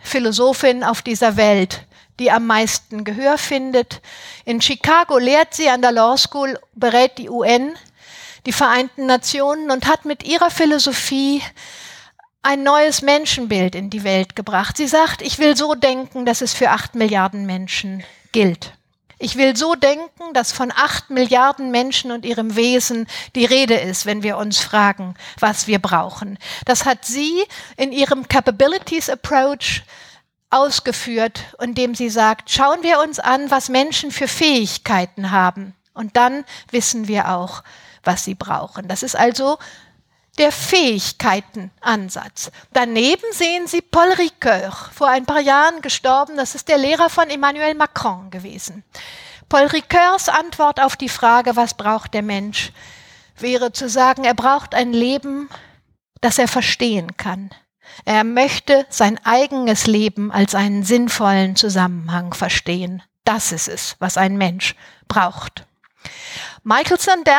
[0.00, 1.84] Philosophin auf dieser Welt,
[2.20, 4.00] die am meisten Gehör findet.
[4.44, 7.74] In Chicago lehrt sie an der Law School, berät die UN,
[8.46, 11.42] die Vereinten Nationen und hat mit ihrer Philosophie
[12.42, 14.76] ein neues Menschenbild in die Welt gebracht.
[14.76, 18.74] Sie sagt, ich will so denken, dass es für acht Milliarden Menschen gilt.
[19.20, 24.06] Ich will so denken, dass von acht Milliarden Menschen und ihrem Wesen die Rede ist,
[24.06, 26.38] wenn wir uns fragen, was wir brauchen.
[26.64, 27.42] Das hat sie
[27.76, 29.82] in ihrem Capabilities Approach
[30.50, 35.74] ausgeführt, indem sie sagt, schauen wir uns an, was Menschen für Fähigkeiten haben.
[35.94, 37.64] Und dann wissen wir auch,
[38.04, 38.86] was sie brauchen.
[38.86, 39.58] Das ist also
[40.38, 42.50] der Fähigkeitenansatz.
[42.72, 46.36] Daneben sehen Sie Paul Ricoeur, vor ein paar Jahren gestorben.
[46.36, 48.84] Das ist der Lehrer von Emmanuel Macron gewesen.
[49.48, 52.72] Paul Ricoeurs Antwort auf die Frage, was braucht der Mensch,
[53.36, 55.48] wäre zu sagen, er braucht ein Leben,
[56.20, 57.50] das er verstehen kann.
[58.04, 63.02] Er möchte sein eigenes Leben als einen sinnvollen Zusammenhang verstehen.
[63.24, 64.74] Das ist es, was ein Mensch
[65.08, 65.66] braucht.
[66.62, 67.34] Michael Sandel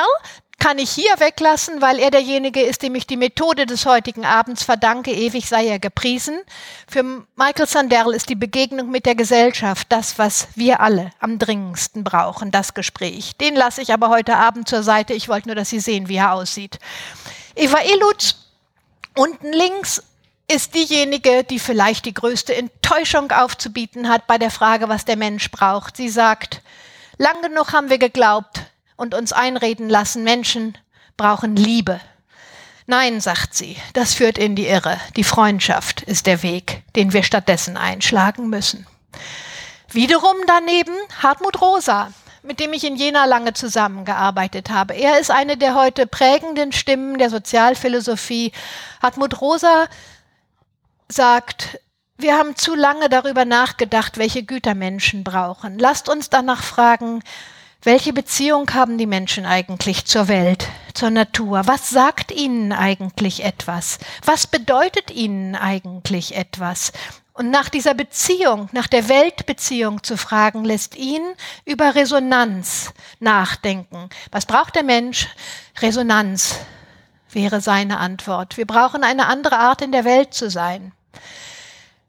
[0.60, 4.64] kann ich hier weglassen, weil er derjenige ist, dem ich die Methode des heutigen Abends
[4.64, 5.12] verdanke.
[5.12, 6.40] Ewig sei er gepriesen.
[6.88, 7.04] Für
[7.36, 12.52] Michael Sanderl ist die Begegnung mit der Gesellschaft das, was wir alle am dringendsten brauchen,
[12.52, 13.38] das Gespräch.
[13.38, 15.14] Den lasse ich aber heute Abend zur Seite.
[15.14, 16.80] Ich wollte nur, dass Sie sehen, wie er aussieht.
[17.56, 18.36] Eva Ilutz,
[19.16, 20.04] unten links,
[20.52, 25.52] ist diejenige, die vielleicht die größte Enttäuschung aufzubieten hat bei der Frage, was der Mensch
[25.52, 25.96] braucht.
[25.96, 26.62] Sie sagt,
[27.18, 28.59] lang genug haben wir geglaubt,
[29.00, 30.78] und uns einreden lassen, Menschen
[31.16, 32.00] brauchen Liebe.
[32.86, 35.00] Nein, sagt sie, das führt in die Irre.
[35.16, 38.86] Die Freundschaft ist der Weg, den wir stattdessen einschlagen müssen.
[39.92, 42.12] Wiederum daneben Hartmut Rosa,
[42.44, 44.96] mit dem ich in Jena lange zusammengearbeitet habe.
[44.96, 48.52] Er ist eine der heute prägenden Stimmen der Sozialphilosophie.
[49.02, 49.88] Hartmut Rosa
[51.08, 51.80] sagt,
[52.18, 55.80] wir haben zu lange darüber nachgedacht, welche Güter Menschen brauchen.
[55.80, 57.24] Lasst uns danach fragen,
[57.82, 61.62] welche Beziehung haben die Menschen eigentlich zur Welt, zur Natur?
[61.66, 64.00] Was sagt ihnen eigentlich etwas?
[64.26, 66.92] Was bedeutet ihnen eigentlich etwas?
[67.32, 71.22] Und nach dieser Beziehung, nach der Weltbeziehung zu fragen, lässt ihn
[71.64, 74.10] über Resonanz nachdenken.
[74.30, 75.30] Was braucht der Mensch?
[75.80, 76.56] Resonanz
[77.32, 78.58] wäre seine Antwort.
[78.58, 80.92] Wir brauchen eine andere Art in der Welt zu sein.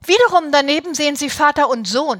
[0.03, 2.19] Wiederum daneben sehen Sie Vater und Sohn.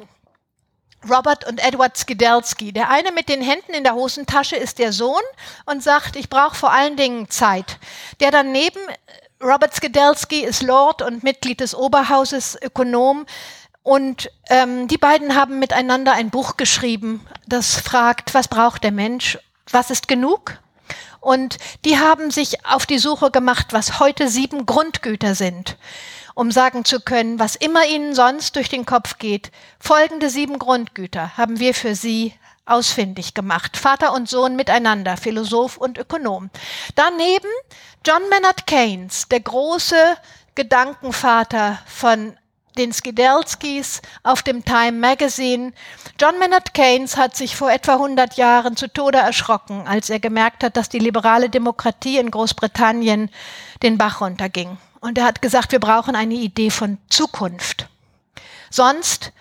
[1.10, 2.72] Robert und Edward Skidelski.
[2.72, 5.22] Der eine mit den Händen in der Hosentasche ist der Sohn
[5.66, 7.78] und sagt, ich brauche vor allen Dingen Zeit.
[8.20, 8.80] Der daneben,
[9.42, 13.26] Robert Skidelski, ist Lord und Mitglied des Oberhauses, Ökonom.
[13.84, 19.40] Und ähm, die beiden haben miteinander ein Buch geschrieben, das fragt, was braucht der Mensch?
[19.72, 20.60] Was ist genug?
[21.20, 25.78] Und die haben sich auf die Suche gemacht, was heute sieben Grundgüter sind
[26.36, 29.52] um sagen zu können, was immer Ihnen sonst durch den Kopf geht.
[29.80, 32.34] Folgende sieben Grundgüter haben wir für Sie
[32.66, 33.78] ausfindig gemacht.
[33.78, 36.50] Vater und Sohn miteinander, Philosoph und Ökonom.
[36.96, 37.50] Daneben
[38.06, 40.18] John Maynard Keynes, der große
[40.56, 42.38] Gedankenvater von
[42.78, 45.74] den Skidelskis auf dem Time Magazine.
[46.20, 50.64] John Maynard Keynes hat sich vor etwa 100 Jahren zu Tode erschrocken, als er gemerkt
[50.64, 53.30] hat, dass die liberale Demokratie in Großbritannien
[53.84, 54.78] den Bach runterging.
[55.02, 57.88] Und er hat gesagt, wir brauchen eine Idee von Zukunft.
[58.70, 59.34] Sonst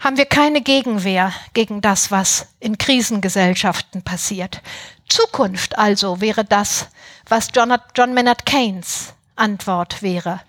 [0.00, 4.60] haben wir keine Gegenwehr gegen das, was in Krisengesellschaften passiert.
[5.08, 6.88] Zukunft also wäre das,
[7.28, 10.40] was John, John Maynard Keynes Antwort wäre.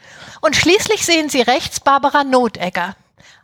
[0.42, 2.96] Und schließlich sehen Sie rechts Barbara Notegger,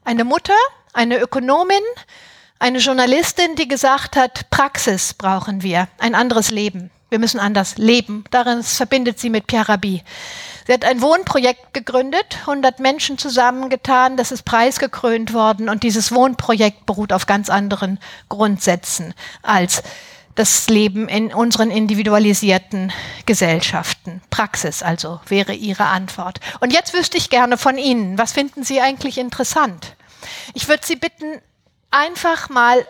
[0.04, 0.58] eine Mutter,
[0.94, 1.84] eine Ökonomin,
[2.60, 6.92] eine Journalistin, die gesagt hat, Praxis brauchen wir, ein anderes Leben.
[7.10, 8.24] Wir müssen anders leben.
[8.30, 10.04] Darin verbindet sie mit Pierre Rabhi.
[10.70, 16.86] Sie hat ein Wohnprojekt gegründet, 100 Menschen zusammengetan, das ist preisgekrönt worden und dieses Wohnprojekt
[16.86, 17.98] beruht auf ganz anderen
[18.30, 19.82] Grundsätzen als
[20.36, 22.94] das Leben in unseren individualisierten
[23.26, 24.22] Gesellschaften.
[24.30, 26.40] Praxis also wäre Ihre Antwort.
[26.60, 29.96] Und jetzt wüsste ich gerne von Ihnen, was finden Sie eigentlich interessant?
[30.54, 31.42] Ich würde Sie bitten,
[31.90, 32.86] einfach mal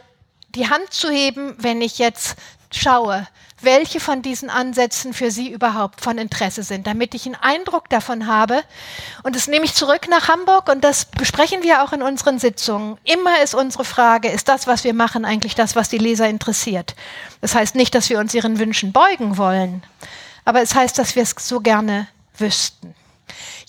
[0.49, 2.35] die Hand zu heben, wenn ich jetzt
[2.73, 3.25] schaue,
[3.61, 8.27] welche von diesen Ansätzen für Sie überhaupt von Interesse sind, damit ich einen Eindruck davon
[8.27, 8.63] habe.
[9.23, 12.97] Und das nehme ich zurück nach Hamburg und das besprechen wir auch in unseren Sitzungen.
[13.03, 16.95] Immer ist unsere Frage, ist das, was wir machen, eigentlich das, was die Leser interessiert?
[17.41, 19.83] Das heißt nicht, dass wir uns ihren Wünschen beugen wollen,
[20.45, 22.95] aber es heißt, dass wir es so gerne wüssten.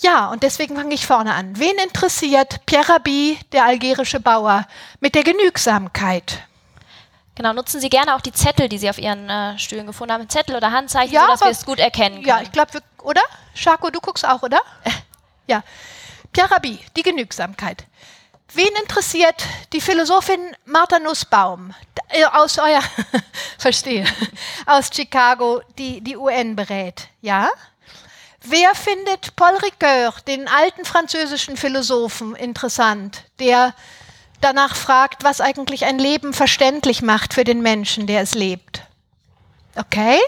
[0.01, 1.59] Ja, und deswegen fange ich vorne an.
[1.59, 4.67] Wen interessiert Pierre Rabhi, der algerische Bauer,
[5.01, 6.43] mit der Genügsamkeit?
[7.41, 10.29] Genau, nutzen Sie gerne auch die Zettel, die Sie auf Ihren äh, Stühlen gefunden haben.
[10.29, 12.27] Zettel oder Handzeichen, ja, sodass wir es gut erkennen können.
[12.27, 13.23] Ja, ich glaube, oder?
[13.55, 14.61] Schako, du guckst auch, oder?
[15.47, 15.63] ja.
[16.35, 17.87] Pierre Rabhi, die Genügsamkeit.
[18.53, 21.73] Wen interessiert die Philosophin Martha Nussbaum
[22.11, 22.83] äh, aus euer,
[23.59, 24.05] verstehe,
[24.67, 27.09] aus Chicago, die die UN berät?
[27.23, 27.49] Ja?
[28.43, 33.73] Wer findet Paul Ricoeur, den alten französischen Philosophen, interessant, der
[34.41, 38.83] danach fragt, was eigentlich ein Leben verständlich macht für den Menschen, der es lebt?
[39.77, 40.19] Okay,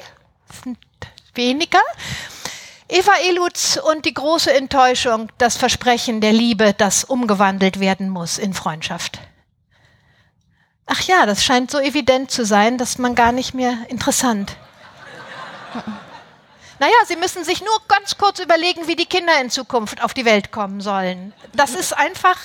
[1.35, 1.81] weniger.
[2.89, 8.53] Eva Elutz und die große Enttäuschung, das Versprechen der Liebe, das umgewandelt werden muss in
[8.53, 9.19] Freundschaft.
[10.85, 14.57] Ach ja, das scheint so evident zu sein, dass man gar nicht mehr interessant.
[16.83, 20.25] Naja, Sie müssen sich nur ganz kurz überlegen, wie die Kinder in Zukunft auf die
[20.25, 21.33] Welt kommen sollen.
[21.53, 22.37] Das ist einfach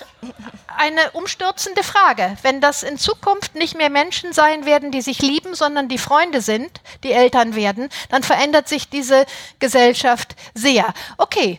[0.68, 2.38] eine umstürzende Frage.
[2.44, 6.42] Wenn das in Zukunft nicht mehr Menschen sein werden, die sich lieben, sondern die Freunde
[6.42, 9.26] sind, die Eltern werden, dann verändert sich diese
[9.58, 10.94] Gesellschaft sehr.
[11.18, 11.58] Okay.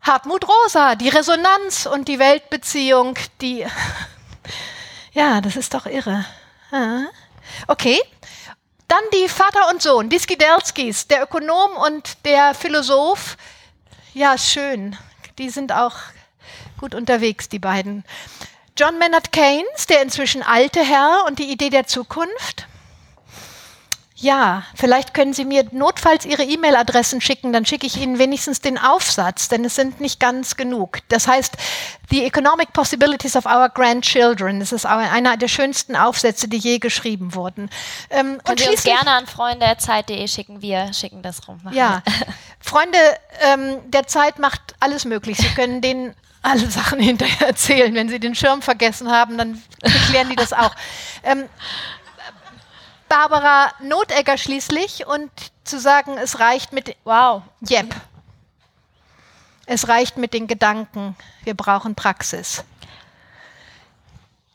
[0.00, 3.64] Hartmut Rosa, die Resonanz und die Weltbeziehung, die.
[5.12, 6.24] Ja, das ist doch irre.
[7.68, 8.00] Okay,
[8.88, 13.36] dann die Vater und Sohn, die Skidelskis, der Ökonom und der Philosoph.
[14.14, 14.96] Ja, schön.
[15.38, 15.96] Die sind auch
[16.78, 18.04] gut unterwegs, die beiden.
[18.76, 22.66] John Maynard Keynes, der inzwischen alte Herr und die Idee der Zukunft.
[24.22, 28.78] Ja, vielleicht können Sie mir notfalls Ihre E-Mail-Adressen schicken, dann schicke ich Ihnen wenigstens den
[28.78, 30.98] Aufsatz, denn es sind nicht ganz genug.
[31.08, 31.56] Das heißt,
[32.08, 34.60] The Economic Possibilities of Our Grandchildren.
[34.60, 37.68] Das ist einer der schönsten Aufsätze, die je geschrieben wurden.
[38.10, 41.58] Ähm, Können und Sie uns gerne an Freunde der Zeit.de schicken, wir schicken das rum.
[41.72, 42.04] Ja,
[42.60, 42.98] Freunde
[43.40, 45.38] ähm, der Zeit macht alles möglich.
[45.38, 47.92] Sie können denen alle Sachen hinterher erzählen.
[47.92, 50.76] Wenn Sie den Schirm vergessen haben, dann erklären die das auch.
[51.24, 51.48] Ähm,
[53.12, 55.30] Barbara Notegger schließlich und
[55.64, 56.96] zu sagen, es reicht mit.
[57.04, 57.42] Wow.
[57.70, 57.94] Yep.
[59.66, 61.14] Es reicht mit den Gedanken.
[61.44, 62.64] Wir brauchen Praxis.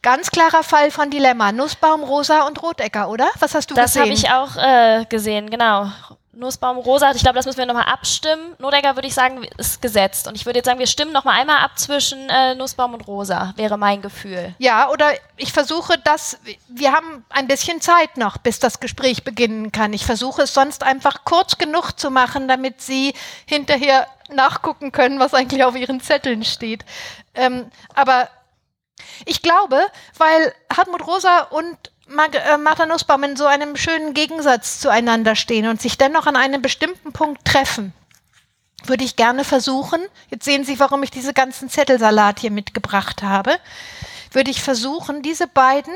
[0.02, 1.52] Ganz klarer Fall von Dilemma.
[1.52, 3.30] Nussbaum, Rosa und Rotegger, oder?
[3.38, 4.10] Was hast du das gesehen?
[4.10, 5.92] Das habe ich auch äh, gesehen, genau.
[6.38, 7.12] Nussbaum rosa.
[7.12, 8.56] Ich glaube, das müssen wir nochmal abstimmen.
[8.60, 10.28] Nodegger würde ich sagen, ist gesetzt.
[10.28, 13.54] Und ich würde jetzt sagen, wir stimmen nochmal einmal ab zwischen äh, Nussbaum und rosa,
[13.56, 14.56] wäre mein Gefühl.
[14.60, 19.72] Ja, oder ich versuche das, wir haben ein bisschen Zeit noch, bis das Gespräch beginnen
[19.72, 19.94] kann.
[19.94, 23.14] Ich versuche es sonst einfach kurz genug zu machen, damit Sie
[23.46, 26.86] hinterher nachgucken können, was eigentlich auf Ihren Zetteln steht.
[27.34, 28.30] Ähm, aber
[29.26, 29.80] ich glaube,
[30.18, 35.68] weil Hartmut Rosa und Mag äh, Martha Nussbaum in so einem schönen Gegensatz zueinander stehen
[35.68, 37.94] und sich dennoch an einem bestimmten Punkt treffen,
[38.86, 43.60] würde ich gerne versuchen, jetzt sehen Sie, warum ich diese ganzen Zettelsalat hier mitgebracht habe,
[44.32, 45.94] würde ich versuchen, diese beiden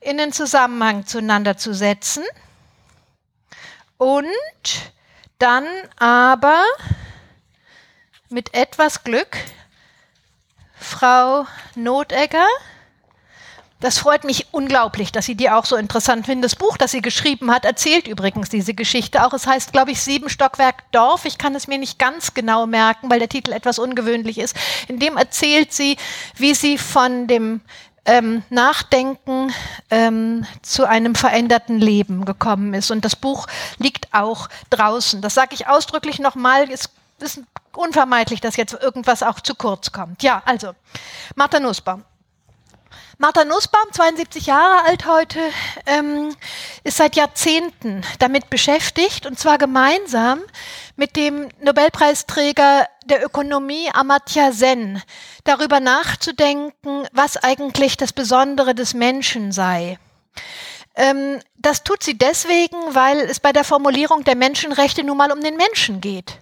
[0.00, 2.24] in den Zusammenhang zueinander zu setzen
[3.98, 4.26] und
[5.38, 5.66] dann
[5.98, 6.64] aber
[8.30, 9.36] mit etwas Glück
[10.74, 12.46] Frau Notegger
[13.82, 16.42] das freut mich unglaublich, dass Sie die auch so interessant finden.
[16.42, 19.32] Das Buch, das sie geschrieben hat, erzählt übrigens diese Geschichte auch.
[19.32, 21.24] Es heißt, glaube ich, Sieben Stockwerk Dorf.
[21.24, 24.56] Ich kann es mir nicht ganz genau merken, weil der Titel etwas ungewöhnlich ist.
[24.86, 25.96] In dem erzählt sie,
[26.36, 27.60] wie sie von dem
[28.04, 29.52] ähm, Nachdenken
[29.90, 32.92] ähm, zu einem veränderten Leben gekommen ist.
[32.92, 35.20] Und das Buch liegt auch draußen.
[35.22, 36.70] Das sage ich ausdrücklich nochmal.
[36.70, 37.40] Es ist
[37.74, 40.22] unvermeidlich, dass jetzt irgendwas auch zu kurz kommt.
[40.22, 40.72] Ja, also,
[41.34, 42.04] Martha Nussbaum.
[43.22, 45.38] Martha Nussbaum, 72 Jahre alt heute,
[45.86, 46.34] ähm,
[46.82, 50.40] ist seit Jahrzehnten damit beschäftigt, und zwar gemeinsam
[50.96, 55.00] mit dem Nobelpreisträger der Ökonomie Amartya Sen,
[55.44, 60.00] darüber nachzudenken, was eigentlich das Besondere des Menschen sei.
[60.96, 65.40] Ähm, das tut sie deswegen, weil es bei der Formulierung der Menschenrechte nun mal um
[65.40, 66.40] den Menschen geht.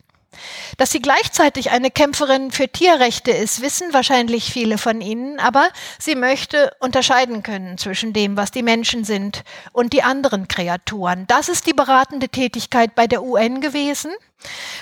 [0.76, 6.14] Dass sie gleichzeitig eine Kämpferin für Tierrechte ist, wissen wahrscheinlich viele von Ihnen, aber sie
[6.14, 11.26] möchte unterscheiden können zwischen dem, was die Menschen sind und die anderen Kreaturen.
[11.26, 14.12] Das ist die beratende Tätigkeit bei der UN gewesen.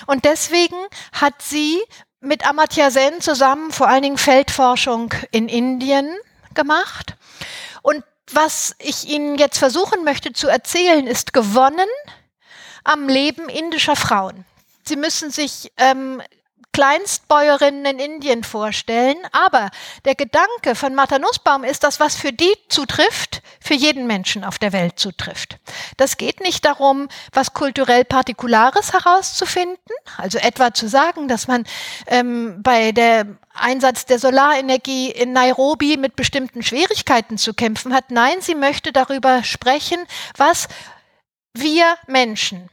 [0.07, 0.77] Und deswegen
[1.11, 1.79] hat sie
[2.21, 6.09] mit Amartya Sen zusammen vor allen Dingen Feldforschung in Indien
[6.53, 7.15] gemacht.
[7.81, 11.89] Und was ich Ihnen jetzt versuchen möchte zu erzählen, ist gewonnen
[12.83, 14.45] am Leben indischer Frauen.
[14.89, 16.19] Sie müssen sich ähm,
[16.73, 19.17] Kleinstbäuerinnen in Indien vorstellen.
[19.31, 19.69] Aber
[20.05, 24.57] der Gedanke von Martha Nussbaum ist, dass was für die zutrifft, für jeden Menschen auf
[24.59, 25.57] der Welt zutrifft.
[25.97, 29.77] Das geht nicht darum, was kulturell Partikulares herauszufinden,
[30.17, 31.65] also etwa zu sagen, dass man
[32.07, 38.09] ähm, bei der Einsatz der Solarenergie in Nairobi mit bestimmten Schwierigkeiten zu kämpfen hat.
[38.09, 39.99] Nein, sie möchte darüber sprechen,
[40.35, 40.67] was
[41.53, 42.69] wir Menschen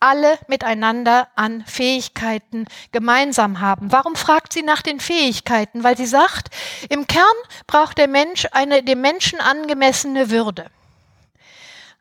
[0.00, 3.92] alle miteinander an Fähigkeiten gemeinsam haben.
[3.92, 5.84] Warum fragt sie nach den Fähigkeiten?
[5.84, 6.48] Weil sie sagt,
[6.88, 7.24] im Kern
[7.66, 10.66] braucht der Mensch eine dem Menschen angemessene Würde.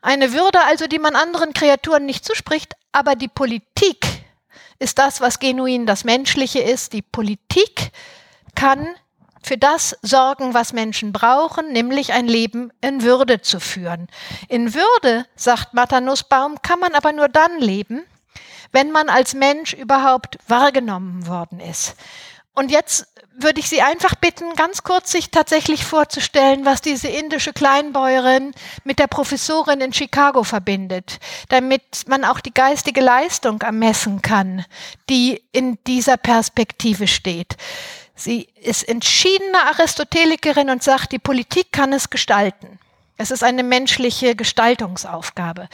[0.01, 4.05] Eine Würde also, die man anderen Kreaturen nicht zuspricht, aber die Politik
[4.79, 6.93] ist das, was genuin das Menschliche ist.
[6.93, 7.91] Die Politik
[8.55, 8.87] kann
[9.41, 14.07] für das sorgen, was Menschen brauchen, nämlich ein Leben in Würde zu führen.
[14.47, 18.03] In Würde, sagt Martha Nussbaum, kann man aber nur dann leben,
[18.71, 21.95] wenn man als Mensch überhaupt wahrgenommen worden ist.
[22.53, 23.07] Und jetzt
[23.41, 28.51] würde ich Sie einfach bitten, ganz kurz sich tatsächlich vorzustellen, was diese indische Kleinbäuerin
[28.83, 34.65] mit der Professorin in Chicago verbindet, damit man auch die geistige Leistung ermessen kann,
[35.09, 37.55] die in dieser Perspektive steht.
[38.19, 42.77] Sie ist entschiedene Aristotelikerin und sagt, die Politik kann es gestalten.
[43.15, 45.69] Es ist eine menschliche Gestaltungsaufgabe.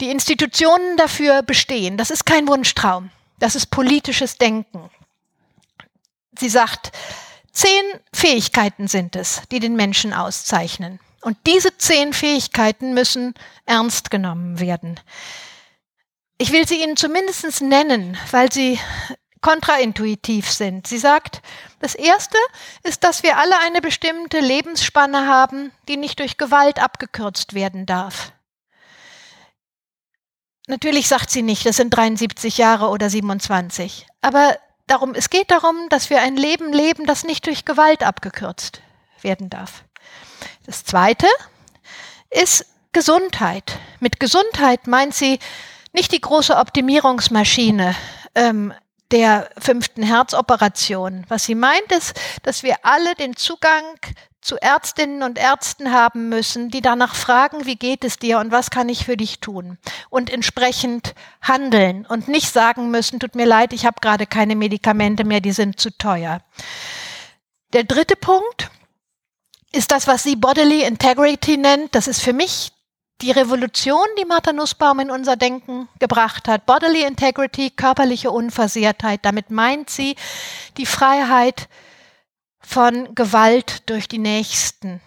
[0.00, 1.96] Die Institutionen dafür bestehen.
[1.96, 3.10] Das ist kein Wunschtraum.
[3.38, 4.90] Das ist politisches Denken.
[6.36, 6.90] Sie sagt,
[7.52, 10.98] zehn Fähigkeiten sind es, die den Menschen auszeichnen.
[11.20, 13.34] Und diese zehn Fähigkeiten müssen
[13.66, 14.98] ernst genommen werden.
[16.38, 18.80] Ich will sie Ihnen zumindest nennen, weil sie
[19.40, 20.86] kontraintuitiv sind.
[20.86, 21.42] Sie sagt,
[21.80, 22.38] das Erste
[22.82, 28.32] ist, dass wir alle eine bestimmte Lebensspanne haben, die nicht durch Gewalt abgekürzt werden darf.
[30.66, 34.06] Natürlich sagt sie nicht, das sind 73 Jahre oder 27.
[34.20, 38.82] Aber darum, es geht darum, dass wir ein Leben leben, das nicht durch Gewalt abgekürzt
[39.22, 39.84] werden darf.
[40.66, 41.26] Das Zweite
[42.30, 43.78] ist Gesundheit.
[44.00, 45.38] Mit Gesundheit meint sie
[45.92, 47.94] nicht die große Optimierungsmaschine,
[48.34, 48.74] ähm,
[49.10, 51.24] der fünften Herzoperation.
[51.28, 53.84] Was sie meint ist, dass wir alle den Zugang
[54.40, 58.70] zu Ärztinnen und Ärzten haben müssen, die danach fragen, wie geht es dir und was
[58.70, 59.78] kann ich für dich tun
[60.10, 65.24] und entsprechend handeln und nicht sagen müssen, tut mir leid, ich habe gerade keine Medikamente
[65.24, 66.40] mehr, die sind zu teuer.
[67.72, 68.70] Der dritte Punkt
[69.72, 71.94] ist das, was sie Bodily Integrity nennt.
[71.94, 72.72] Das ist für mich
[73.20, 79.50] die Revolution, die Martha Nussbaum in unser Denken gebracht hat, Bodily Integrity, körperliche Unversehrtheit, damit
[79.50, 80.14] meint sie
[80.76, 81.68] die Freiheit
[82.60, 85.00] von Gewalt durch die Nächsten.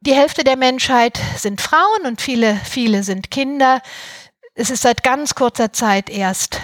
[0.00, 3.80] Die Hälfte der Menschheit sind Frauen und viele, viele sind Kinder.
[4.54, 6.60] Es ist seit ganz kurzer Zeit erst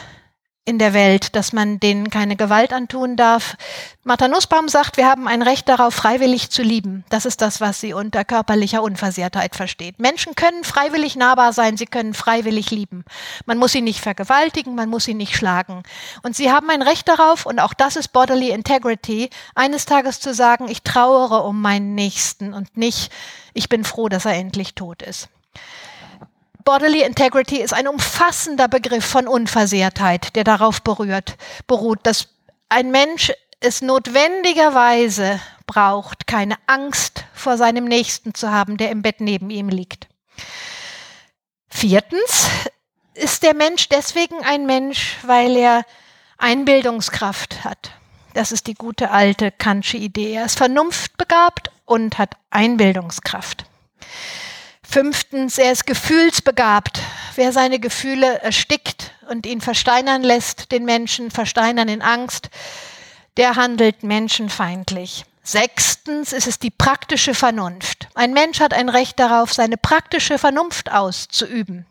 [0.64, 3.56] in der Welt, dass man denen keine Gewalt antun darf.
[4.04, 7.04] Martha Nussbaum sagt, wir haben ein Recht darauf, freiwillig zu lieben.
[7.08, 9.98] Das ist das, was sie unter körperlicher Unversehrtheit versteht.
[9.98, 13.04] Menschen können freiwillig nahbar sein, sie können freiwillig lieben.
[13.44, 15.82] Man muss sie nicht vergewaltigen, man muss sie nicht schlagen.
[16.22, 20.32] Und sie haben ein Recht darauf, und auch das ist Bodily Integrity, eines Tages zu
[20.32, 23.10] sagen, ich trauere um meinen Nächsten und nicht,
[23.52, 25.28] ich bin froh, dass er endlich tot ist.
[26.64, 31.36] Bodily Integrity ist ein umfassender Begriff von Unversehrtheit, der darauf berührt,
[31.66, 32.28] beruht, dass
[32.68, 39.20] ein Mensch es notwendigerweise braucht, keine Angst vor seinem Nächsten zu haben, der im Bett
[39.20, 40.08] neben ihm liegt.
[41.68, 42.48] Viertens
[43.14, 45.84] ist der Mensch deswegen ein Mensch, weil er
[46.38, 47.92] Einbildungskraft hat.
[48.34, 50.34] Das ist die gute alte Kantsche Idee.
[50.34, 53.64] Er ist vernunftbegabt und hat Einbildungskraft.
[54.92, 57.00] Fünftens, er ist gefühlsbegabt.
[57.34, 62.50] Wer seine Gefühle erstickt und ihn versteinern lässt, den Menschen versteinern in Angst,
[63.38, 65.24] der handelt menschenfeindlich.
[65.42, 68.08] Sechstens ist es die praktische Vernunft.
[68.14, 71.86] Ein Mensch hat ein Recht darauf, seine praktische Vernunft auszuüben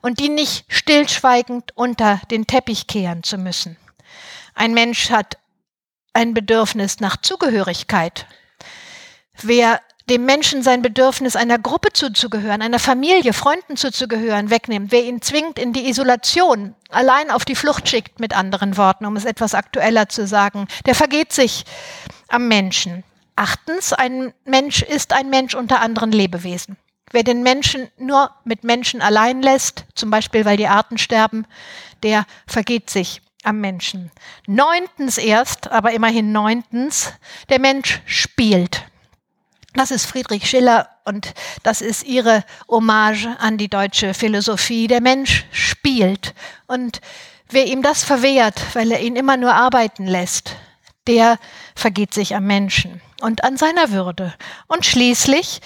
[0.00, 3.76] und die nicht stillschweigend unter den Teppich kehren zu müssen.
[4.54, 5.36] Ein Mensch hat
[6.12, 8.26] ein Bedürfnis nach Zugehörigkeit.
[9.42, 9.80] Wer
[10.10, 15.56] dem Menschen sein Bedürfnis, einer Gruppe zuzugehören, einer Familie, Freunden zuzugehören, wegnimmt, wer ihn zwingt
[15.56, 20.08] in die Isolation, allein auf die Flucht schickt, mit anderen Worten, um es etwas aktueller
[20.08, 21.64] zu sagen, der vergeht sich
[22.28, 23.04] am Menschen.
[23.36, 26.76] Achtens, ein Mensch ist ein Mensch unter anderen Lebewesen.
[27.12, 31.46] Wer den Menschen nur mit Menschen allein lässt, zum Beispiel weil die Arten sterben,
[32.02, 34.10] der vergeht sich am Menschen.
[34.46, 37.12] Neuntens erst, aber immerhin neuntens,
[37.48, 38.84] der Mensch spielt.
[39.74, 44.88] Das ist Friedrich Schiller und das ist ihre Hommage an die deutsche Philosophie.
[44.88, 46.34] Der Mensch spielt
[46.66, 47.00] und
[47.48, 50.56] wer ihm das verwehrt, weil er ihn immer nur arbeiten lässt,
[51.06, 51.38] der
[51.76, 54.34] vergeht sich am Menschen und an seiner Würde.
[54.66, 55.60] Und schließlich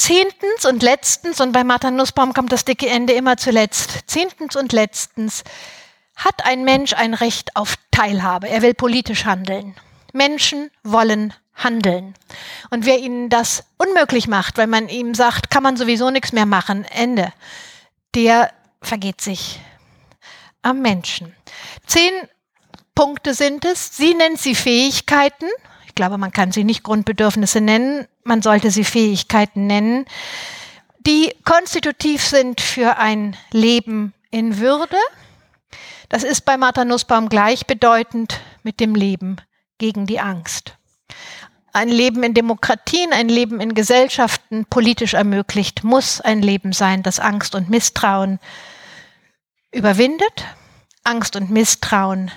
[0.00, 4.72] Zehntens und letztens, und bei Martha Nussbaum kommt das dicke Ende immer zuletzt, zehntens und
[4.72, 5.44] letztens
[6.16, 8.48] hat ein Mensch ein Recht auf Teilhabe.
[8.48, 9.74] Er will politisch handeln.
[10.12, 12.14] Menschen wollen handeln.
[12.70, 16.46] Und wer ihnen das unmöglich macht, weil man ihm sagt, kann man sowieso nichts mehr
[16.46, 17.32] machen, Ende,
[18.14, 18.52] der
[18.82, 19.60] vergeht sich
[20.62, 21.34] am Menschen.
[21.86, 22.12] Zehn
[22.94, 23.96] Punkte sind es.
[23.96, 25.46] Sie nennt sie Fähigkeiten.
[25.86, 28.06] Ich glaube, man kann sie nicht Grundbedürfnisse nennen.
[28.24, 30.04] Man sollte sie Fähigkeiten nennen,
[31.06, 34.98] die konstitutiv sind für ein Leben in Würde.
[36.10, 39.36] Das ist bei Martha Nussbaum gleichbedeutend mit dem Leben
[39.80, 40.76] gegen die Angst.
[41.72, 47.18] Ein Leben in Demokratien, ein Leben in Gesellschaften politisch ermöglicht, muss ein Leben sein, das
[47.18, 48.38] Angst und Misstrauen
[49.72, 50.44] überwindet.
[51.02, 52.30] Angst und Misstrauen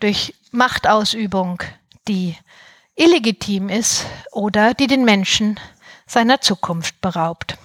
[0.00, 1.62] durch Machtausübung,
[2.06, 2.36] die
[2.94, 5.58] illegitim ist oder die den Menschen
[6.06, 7.56] seiner Zukunft beraubt.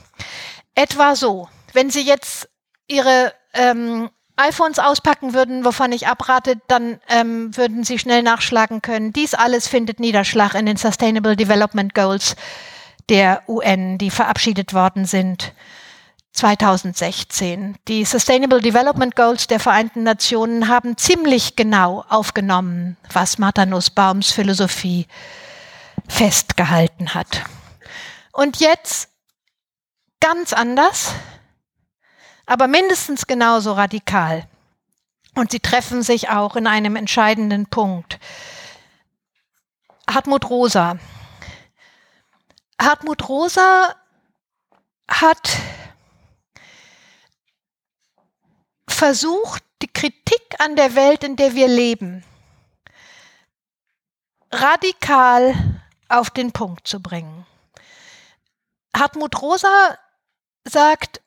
[0.73, 2.49] Etwa so, wenn Sie jetzt
[2.87, 9.13] Ihre ähm, iPhones auspacken würden, wovon ich abrate, dann ähm, würden Sie schnell nachschlagen können.
[9.13, 12.35] Dies alles findet Niederschlag in den Sustainable Development Goals
[13.09, 15.53] der UN, die verabschiedet worden sind
[16.33, 17.75] 2016.
[17.87, 25.07] Die Sustainable Development Goals der Vereinten Nationen haben ziemlich genau aufgenommen, was Martha Nussbaums Philosophie
[26.07, 27.43] festgehalten hat.
[28.31, 29.09] Und jetzt
[30.21, 31.13] ganz anders,
[32.51, 34.45] aber mindestens genauso radikal.
[35.35, 38.19] Und sie treffen sich auch in einem entscheidenden Punkt.
[40.05, 40.99] Hartmut Rosa.
[42.77, 43.95] Hartmut Rosa
[45.09, 45.59] hat
[48.85, 52.21] versucht, die Kritik an der Welt, in der wir leben,
[54.51, 55.55] radikal
[56.09, 57.45] auf den Punkt zu bringen.
[58.93, 59.97] Hartmut Rosa
[60.65, 61.21] sagt,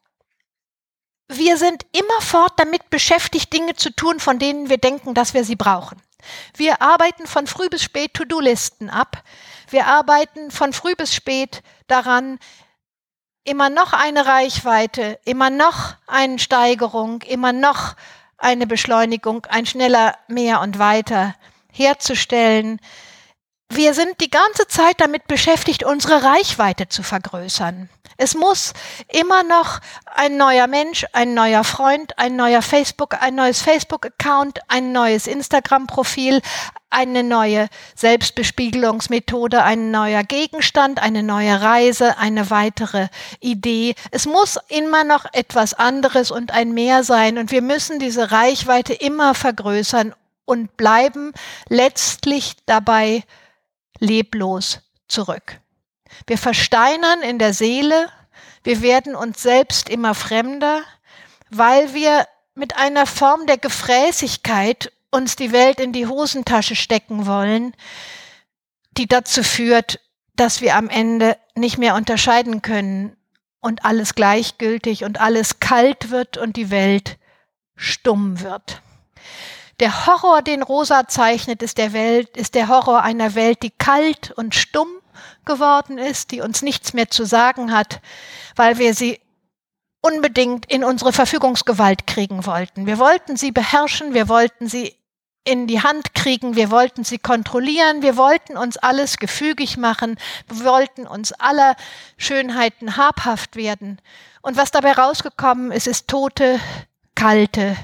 [1.37, 5.57] wir sind immerfort damit beschäftigt, Dinge zu tun, von denen wir denken, dass wir sie
[5.57, 6.01] brauchen.
[6.57, 9.23] Wir arbeiten von früh bis spät To-Do-Listen ab.
[9.69, 12.39] Wir arbeiten von früh bis spät daran,
[13.45, 17.95] immer noch eine Reichweite, immer noch eine Steigerung, immer noch
[18.39, 21.35] eine Beschleunigung, ein schneller mehr und weiter
[21.71, 22.81] herzustellen.
[23.69, 27.89] Wir sind die ganze Zeit damit beschäftigt, unsere Reichweite zu vergrößern.
[28.17, 28.73] Es muss
[29.09, 34.93] immer noch ein neuer Mensch, ein neuer Freund, ein neuer Facebook, ein neues Facebook-Account, ein
[34.93, 36.41] neues Instagram-Profil,
[36.91, 43.09] eine neue Selbstbespiegelungsmethode, ein neuer Gegenstand, eine neue Reise, eine weitere
[43.41, 43.95] Idee.
[44.13, 48.95] Es muss immer noch etwas anderes und ein Mehr sein und wir müssen diese Reichweite
[48.95, 51.33] immer vergrößern und bleiben
[51.69, 53.25] letztlich dabei
[53.99, 55.61] leblos zurück.
[56.27, 58.09] Wir versteinern in der Seele,
[58.63, 60.83] wir werden uns selbst immer fremder,
[61.51, 67.75] weil wir mit einer Form der Gefräßigkeit uns die Welt in die Hosentasche stecken wollen,
[68.97, 70.01] die dazu führt,
[70.37, 73.17] dass wir am Ende nicht mehr unterscheiden können
[73.61, 77.19] und alles gleichgültig und alles kalt wird und die Welt
[77.77, 78.83] stumm wird.
[79.81, 84.31] Der Horror, den Rosa zeichnet, ist der Welt, ist der Horror einer Welt, die kalt
[84.33, 84.89] und stumm
[85.45, 88.01] geworden ist, die uns nichts mehr zu sagen hat,
[88.57, 89.21] weil wir sie
[90.01, 92.87] unbedingt in unsere Verfügungsgewalt kriegen wollten.
[92.87, 94.95] Wir wollten sie beherrschen, wir wollten sie
[95.45, 100.17] in die Hand kriegen, wir wollten sie kontrollieren, wir wollten uns alles gefügig machen,
[100.49, 101.77] wir wollten uns aller
[102.17, 104.01] Schönheiten habhaft werden.
[104.43, 106.61] Und was dabei rausgekommen ist, ist tote,
[107.15, 107.77] kalte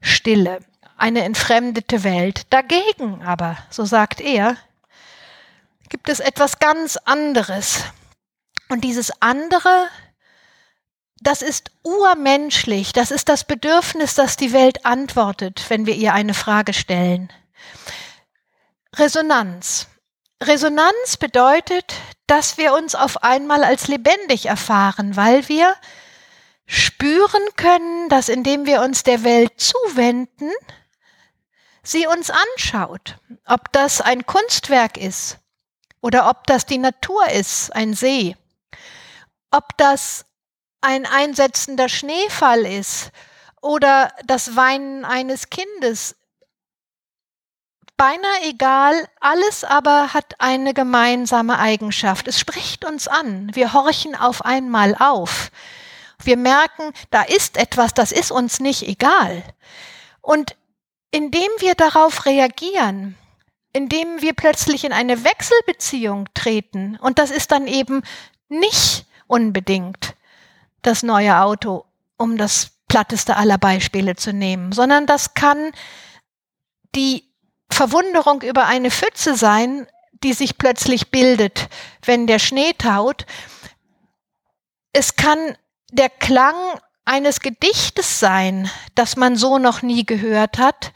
[0.00, 0.60] Stille,
[0.96, 2.42] eine entfremdete Welt.
[2.50, 4.56] Dagegen aber, so sagt er,
[5.90, 7.84] gibt es etwas ganz anderes.
[8.70, 9.88] Und dieses andere,
[11.20, 16.34] das ist urmenschlich, das ist das Bedürfnis, das die Welt antwortet, wenn wir ihr eine
[16.34, 17.30] Frage stellen.
[18.96, 19.88] Resonanz.
[20.42, 21.94] Resonanz bedeutet,
[22.26, 25.74] dass wir uns auf einmal als lebendig erfahren, weil wir
[26.66, 30.50] spüren können, dass indem wir uns der Welt zuwenden,
[31.82, 33.16] sie uns anschaut.
[33.44, 35.39] Ob das ein Kunstwerk ist,
[36.00, 38.36] oder ob das die Natur ist, ein See,
[39.50, 40.24] ob das
[40.80, 43.10] ein einsetzender Schneefall ist
[43.60, 46.16] oder das Weinen eines Kindes.
[47.96, 52.28] Beinahe egal, alles aber hat eine gemeinsame Eigenschaft.
[52.28, 53.54] Es spricht uns an.
[53.54, 55.50] Wir horchen auf einmal auf.
[56.22, 59.42] Wir merken, da ist etwas, das ist uns nicht egal.
[60.22, 60.56] Und
[61.10, 63.18] indem wir darauf reagieren,
[63.72, 66.96] indem wir plötzlich in eine Wechselbeziehung treten.
[66.96, 68.02] Und das ist dann eben
[68.48, 70.14] nicht unbedingt
[70.82, 71.84] das neue Auto,
[72.16, 75.72] um das platteste aller Beispiele zu nehmen, sondern das kann
[76.96, 77.24] die
[77.70, 79.86] Verwunderung über eine Pfütze sein,
[80.24, 81.68] die sich plötzlich bildet,
[82.04, 83.26] wenn der Schnee taut.
[84.92, 85.56] Es kann
[85.92, 86.56] der Klang
[87.04, 90.92] eines Gedichtes sein, das man so noch nie gehört hat.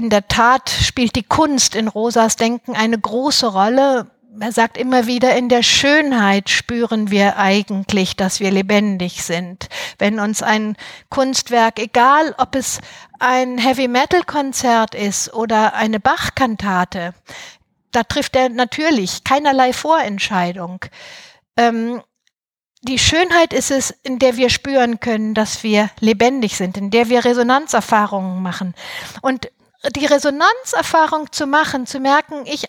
[0.00, 4.10] In der Tat spielt die Kunst in Rosas Denken eine große Rolle.
[4.40, 9.68] Er sagt immer wieder, in der Schönheit spüren wir eigentlich, dass wir lebendig sind.
[9.98, 10.78] Wenn uns ein
[11.10, 12.80] Kunstwerk, egal ob es
[13.18, 17.12] ein Heavy-Metal-Konzert ist oder eine Bach-Kantate,
[17.92, 20.82] da trifft er natürlich keinerlei Vorentscheidung.
[21.58, 22.00] Ähm,
[22.80, 27.10] die Schönheit ist es, in der wir spüren können, dass wir lebendig sind, in der
[27.10, 28.74] wir Resonanzerfahrungen machen.
[29.20, 29.50] Und
[29.96, 32.68] die Resonanzerfahrung zu machen, zu merken, ich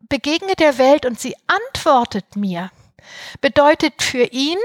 [0.00, 2.70] begegne der Welt und sie antwortet mir,
[3.40, 4.58] bedeutet für ihn,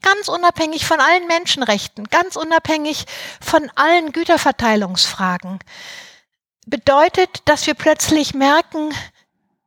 [0.00, 3.06] ganz unabhängig von allen Menschenrechten, ganz unabhängig
[3.40, 5.58] von allen Güterverteilungsfragen,
[6.66, 8.94] bedeutet, dass wir plötzlich merken,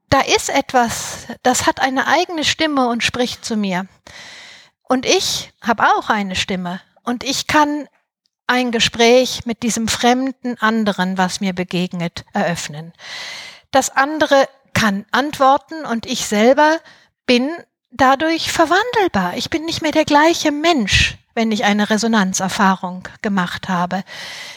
[0.09, 3.87] da ist etwas, das hat eine eigene Stimme und spricht zu mir.
[4.83, 6.79] Und ich habe auch eine Stimme.
[7.03, 7.87] Und ich kann
[8.47, 12.93] ein Gespräch mit diesem fremden anderen, was mir begegnet, eröffnen.
[13.71, 16.79] Das andere kann antworten und ich selber
[17.25, 17.49] bin
[17.91, 19.35] dadurch verwandelbar.
[19.37, 24.03] Ich bin nicht mehr der gleiche Mensch, wenn ich eine Resonanzerfahrung gemacht habe.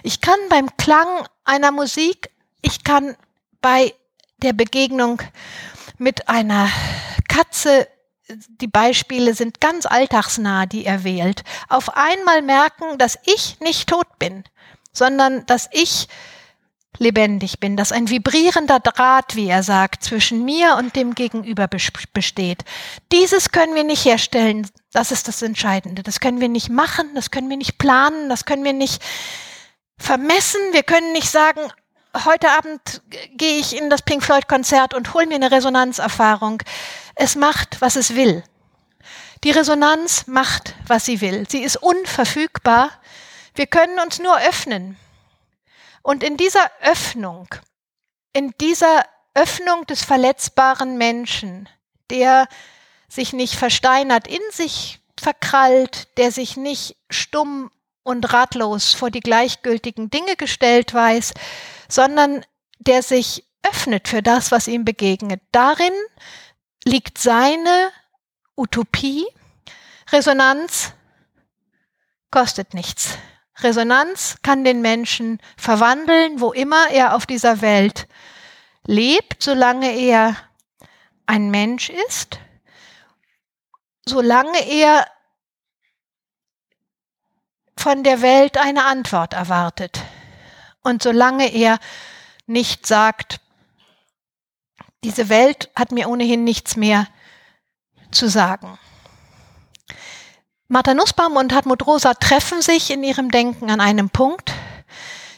[0.03, 2.30] Ich kann beim Klang einer Musik,
[2.61, 3.16] ich kann
[3.61, 3.95] bei
[4.39, 5.22] der Begegnung
[5.99, 6.68] mit einer
[7.28, 7.89] Katze,
[8.29, 14.18] die Beispiele sind ganz alltagsnah, die er wählt, auf einmal merken, dass ich nicht tot
[14.18, 14.45] bin,
[14.93, 16.09] sondern dass ich
[16.99, 22.64] lebendig bin, dass ein vibrierender Draht, wie er sagt, zwischen mir und dem Gegenüber besteht.
[23.12, 26.03] Dieses können wir nicht herstellen, das ist das Entscheidende.
[26.03, 29.03] Das können wir nicht machen, das können wir nicht planen, das können wir nicht
[29.97, 31.61] vermessen, wir können nicht sagen,
[32.24, 33.03] heute Abend
[33.37, 36.62] gehe ich in das Pink Floyd Konzert und hole mir eine Resonanzerfahrung.
[37.21, 38.45] Es macht, was es will.
[39.43, 41.49] Die Resonanz macht, was sie will.
[41.51, 42.93] Sie ist unverfügbar.
[43.57, 44.97] Wir können uns nur öffnen.
[46.03, 47.49] Und in dieser Öffnung,
[48.33, 49.05] in dieser
[49.35, 51.69] Öffnung des verletzbaren Menschen,
[52.09, 52.47] der
[53.09, 57.73] sich nicht versteinert, in sich verkrallt, der sich nicht stumm
[58.05, 61.35] und ratlos vor die gleichgültigen Dinge gestellt weiß,
[61.89, 62.47] sondern
[62.79, 65.43] der sich öffnet für das, was ihm begegnet.
[65.51, 65.93] Darin
[66.89, 67.91] liegt seine
[68.57, 69.26] Utopie.
[70.11, 70.93] Resonanz
[72.30, 73.18] kostet nichts.
[73.61, 78.09] Resonanz kann den Menschen verwandeln, wo immer er auf dieser Welt
[78.86, 80.36] lebt, solange er
[81.26, 82.39] ein Mensch ist,
[84.07, 85.07] solange er
[87.76, 90.01] von der Welt eine Antwort erwartet.
[90.82, 91.78] Und solange er
[92.47, 93.41] nicht sagt,
[95.05, 97.07] diese Welt hat mir ohnehin nichts mehr
[98.11, 98.79] zu sagen.
[100.69, 104.53] Martha Nussbaum und Hartmut Rosa treffen sich in ihrem Denken an einem Punkt,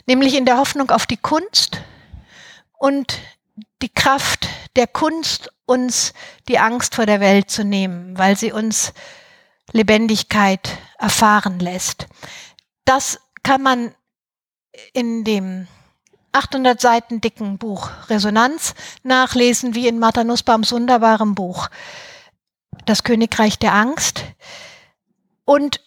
[0.06, 1.80] nämlich in der Hoffnung auf die Kunst
[2.78, 3.18] und
[3.82, 6.14] die Kraft der Kunst, uns
[6.48, 8.92] die Angst vor der Welt zu nehmen, weil sie uns
[9.72, 12.08] Lebendigkeit erfahren lässt.
[12.84, 13.94] Das kann man
[14.92, 15.68] in dem
[16.32, 21.68] 800 Seiten dicken Buch Resonanz nachlesen, wie in Martha Nussbaums wunderbarem Buch
[22.86, 24.24] Das Königreich der Angst.
[25.44, 25.80] Und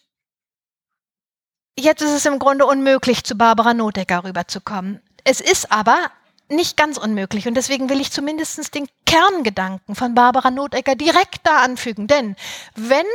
[1.78, 5.02] jetzt ist es im Grunde unmöglich, zu Barbara Nodecker rüberzukommen.
[5.24, 6.12] Es ist aber
[6.50, 11.64] nicht ganz unmöglich und deswegen will ich zumindest den Kerngedanken von Barbara Nodecker direkt da
[11.64, 12.08] anfügen.
[12.08, 12.36] Denn
[12.76, 13.06] wenn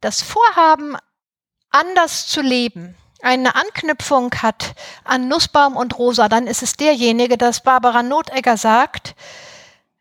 [0.00, 0.96] das Vorhaben,
[1.70, 7.62] anders zu leben, eine Anknüpfung hat an Nussbaum und Rosa, dann ist es derjenige, dass
[7.62, 9.14] Barbara Notegger sagt,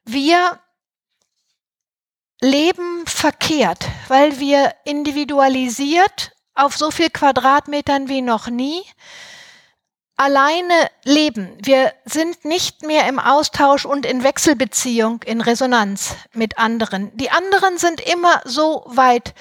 [0.06, 0.60] wir
[2.42, 8.84] leben verkehrt, weil wir individualisiert auf so viel Quadratmetern wie noch nie
[10.18, 11.56] alleine leben.
[11.62, 17.16] Wir sind nicht mehr im Austausch und in Wechselbeziehung, in Resonanz mit anderen.
[17.16, 19.36] Die anderen sind immer so weit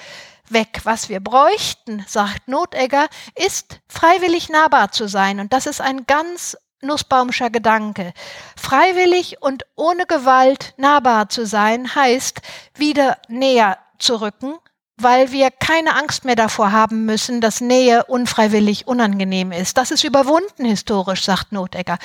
[0.51, 0.81] weg.
[0.83, 5.39] Was wir bräuchten, sagt Notegger, ist freiwillig nahbar zu sein.
[5.39, 8.13] Und das ist ein ganz Nussbaumscher Gedanke.
[8.55, 12.41] Freiwillig und ohne Gewalt nahbar zu sein, heißt
[12.75, 14.53] wieder näher zu rücken,
[14.95, 19.77] weil wir keine Angst mehr davor haben müssen, dass Nähe unfreiwillig unangenehm ist.
[19.77, 21.97] Das ist überwunden historisch, sagt Notegger.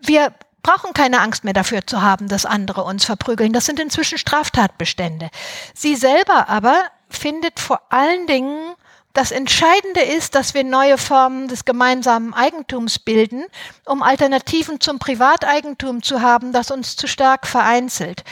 [0.00, 3.52] Wir brauchen keine Angst mehr dafür zu haben, dass andere uns verprügeln.
[3.52, 5.30] Das sind inzwischen Straftatbestände.
[5.74, 8.74] Sie selber aber findet vor allen Dingen,
[9.12, 13.44] das Entscheidende ist, dass wir neue Formen des gemeinsamen Eigentums bilden,
[13.84, 18.22] um Alternativen zum Privateigentum zu haben, das uns zu stark vereinzelt.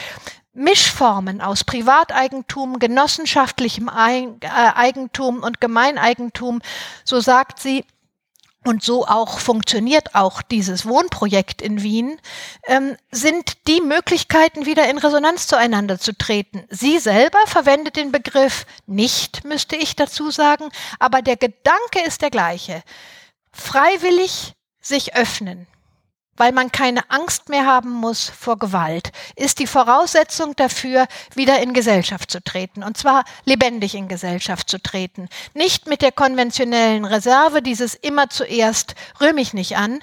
[0.53, 6.61] Mischformen aus Privateigentum, genossenschaftlichem äh, Eigentum und Gemeineigentum,
[7.03, 7.85] so sagt sie,
[8.65, 12.19] und so auch funktioniert auch dieses Wohnprojekt in Wien,
[12.67, 16.65] ähm, sind die Möglichkeiten, wieder in Resonanz zueinander zu treten.
[16.69, 22.31] Sie selber verwendet den Begriff nicht, müsste ich dazu sagen, aber der Gedanke ist der
[22.31, 22.83] gleiche.
[23.51, 25.67] Freiwillig sich öffnen,
[26.39, 31.73] weil man keine Angst mehr haben muss vor Gewalt, ist die Voraussetzung dafür, wieder in
[31.73, 32.81] Gesellschaft zu treten.
[32.81, 35.27] Und zwar lebendig in Gesellschaft zu treten.
[35.53, 39.99] Nicht mit der konventionellen Reserve, dieses immer zuerst rühr mich nicht an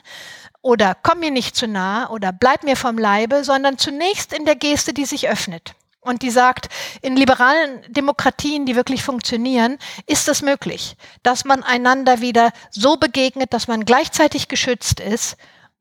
[0.61, 4.57] oder komm mir nicht zu nah oder bleib mir vom Leibe, sondern zunächst in der
[4.57, 5.74] Geste, die sich öffnet.
[6.03, 6.68] Und die sagt,
[7.01, 13.55] in liberalen Demokratien, die wirklich funktionieren, ist es möglich, dass man einander wieder so begegnet,
[13.55, 15.37] dass man gleichzeitig geschützt ist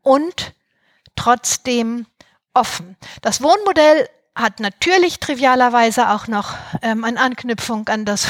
[0.05, 0.53] und
[1.15, 2.05] trotzdem
[2.53, 2.95] offen.
[3.21, 8.27] Das Wohnmodell hat natürlich trivialerweise auch noch ähm, eine Anknüpfung an das,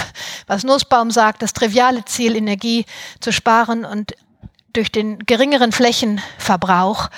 [0.47, 2.85] was Nussbaum sagt, das triviale Ziel, Energie
[3.19, 4.15] zu sparen und
[4.71, 7.09] durch den geringeren Flächenverbrauch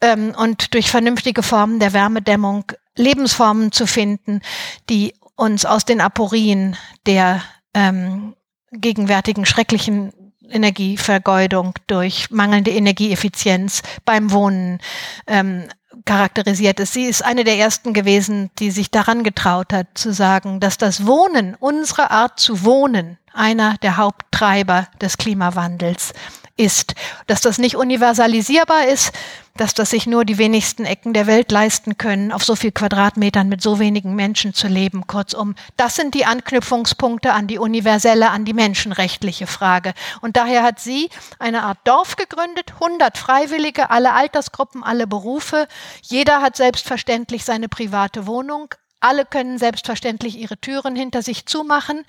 [0.00, 2.64] ähm, und durch vernünftige Formen der Wärmedämmung
[2.96, 4.42] Lebensformen zu finden,
[4.90, 6.76] die uns aus den Aporien
[7.06, 8.34] der ähm,
[8.72, 10.12] gegenwärtigen schrecklichen
[10.50, 14.80] Energievergeudung durch mangelnde Energieeffizienz beim Wohnen
[15.26, 15.64] ähm,
[16.04, 16.92] charakterisiert ist.
[16.92, 21.06] Sie ist eine der ersten gewesen, die sich daran getraut hat, zu sagen, dass das
[21.06, 26.12] Wohnen, unsere Art zu wohnen, einer der Haupttreiber des Klimawandels
[26.56, 26.94] ist,
[27.26, 29.12] dass das nicht universalisierbar ist,
[29.60, 33.46] dass das sich nur die wenigsten Ecken der Welt leisten können, auf so viel Quadratmetern
[33.46, 35.06] mit so wenigen Menschen zu leben.
[35.06, 39.92] Kurzum, das sind die Anknüpfungspunkte an die universelle, an die menschenrechtliche Frage.
[40.22, 45.68] Und daher hat sie eine Art Dorf gegründet, 100 Freiwillige, alle Altersgruppen, alle Berufe.
[46.00, 52.04] Jeder hat selbstverständlich seine private Wohnung, alle können selbstverständlich ihre Türen hinter sich zumachen,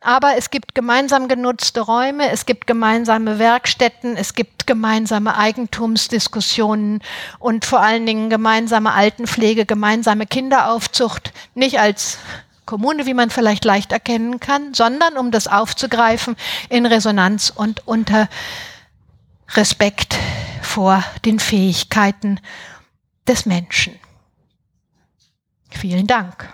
[0.00, 7.02] aber es gibt gemeinsam genutzte Räume, es gibt gemeinsame Werkstätten, es gibt gemeinsame Eigentumsdiskussionen
[7.38, 12.18] und vor allen Dingen gemeinsame Altenpflege, gemeinsame Kinderaufzucht, nicht als
[12.66, 16.36] Kommune, wie man vielleicht leicht erkennen kann, sondern um das aufzugreifen
[16.68, 18.28] in Resonanz und unter
[19.54, 20.16] Respekt
[20.62, 22.40] vor den Fähigkeiten
[23.26, 23.98] des Menschen.
[25.74, 26.48] Vielen Dank.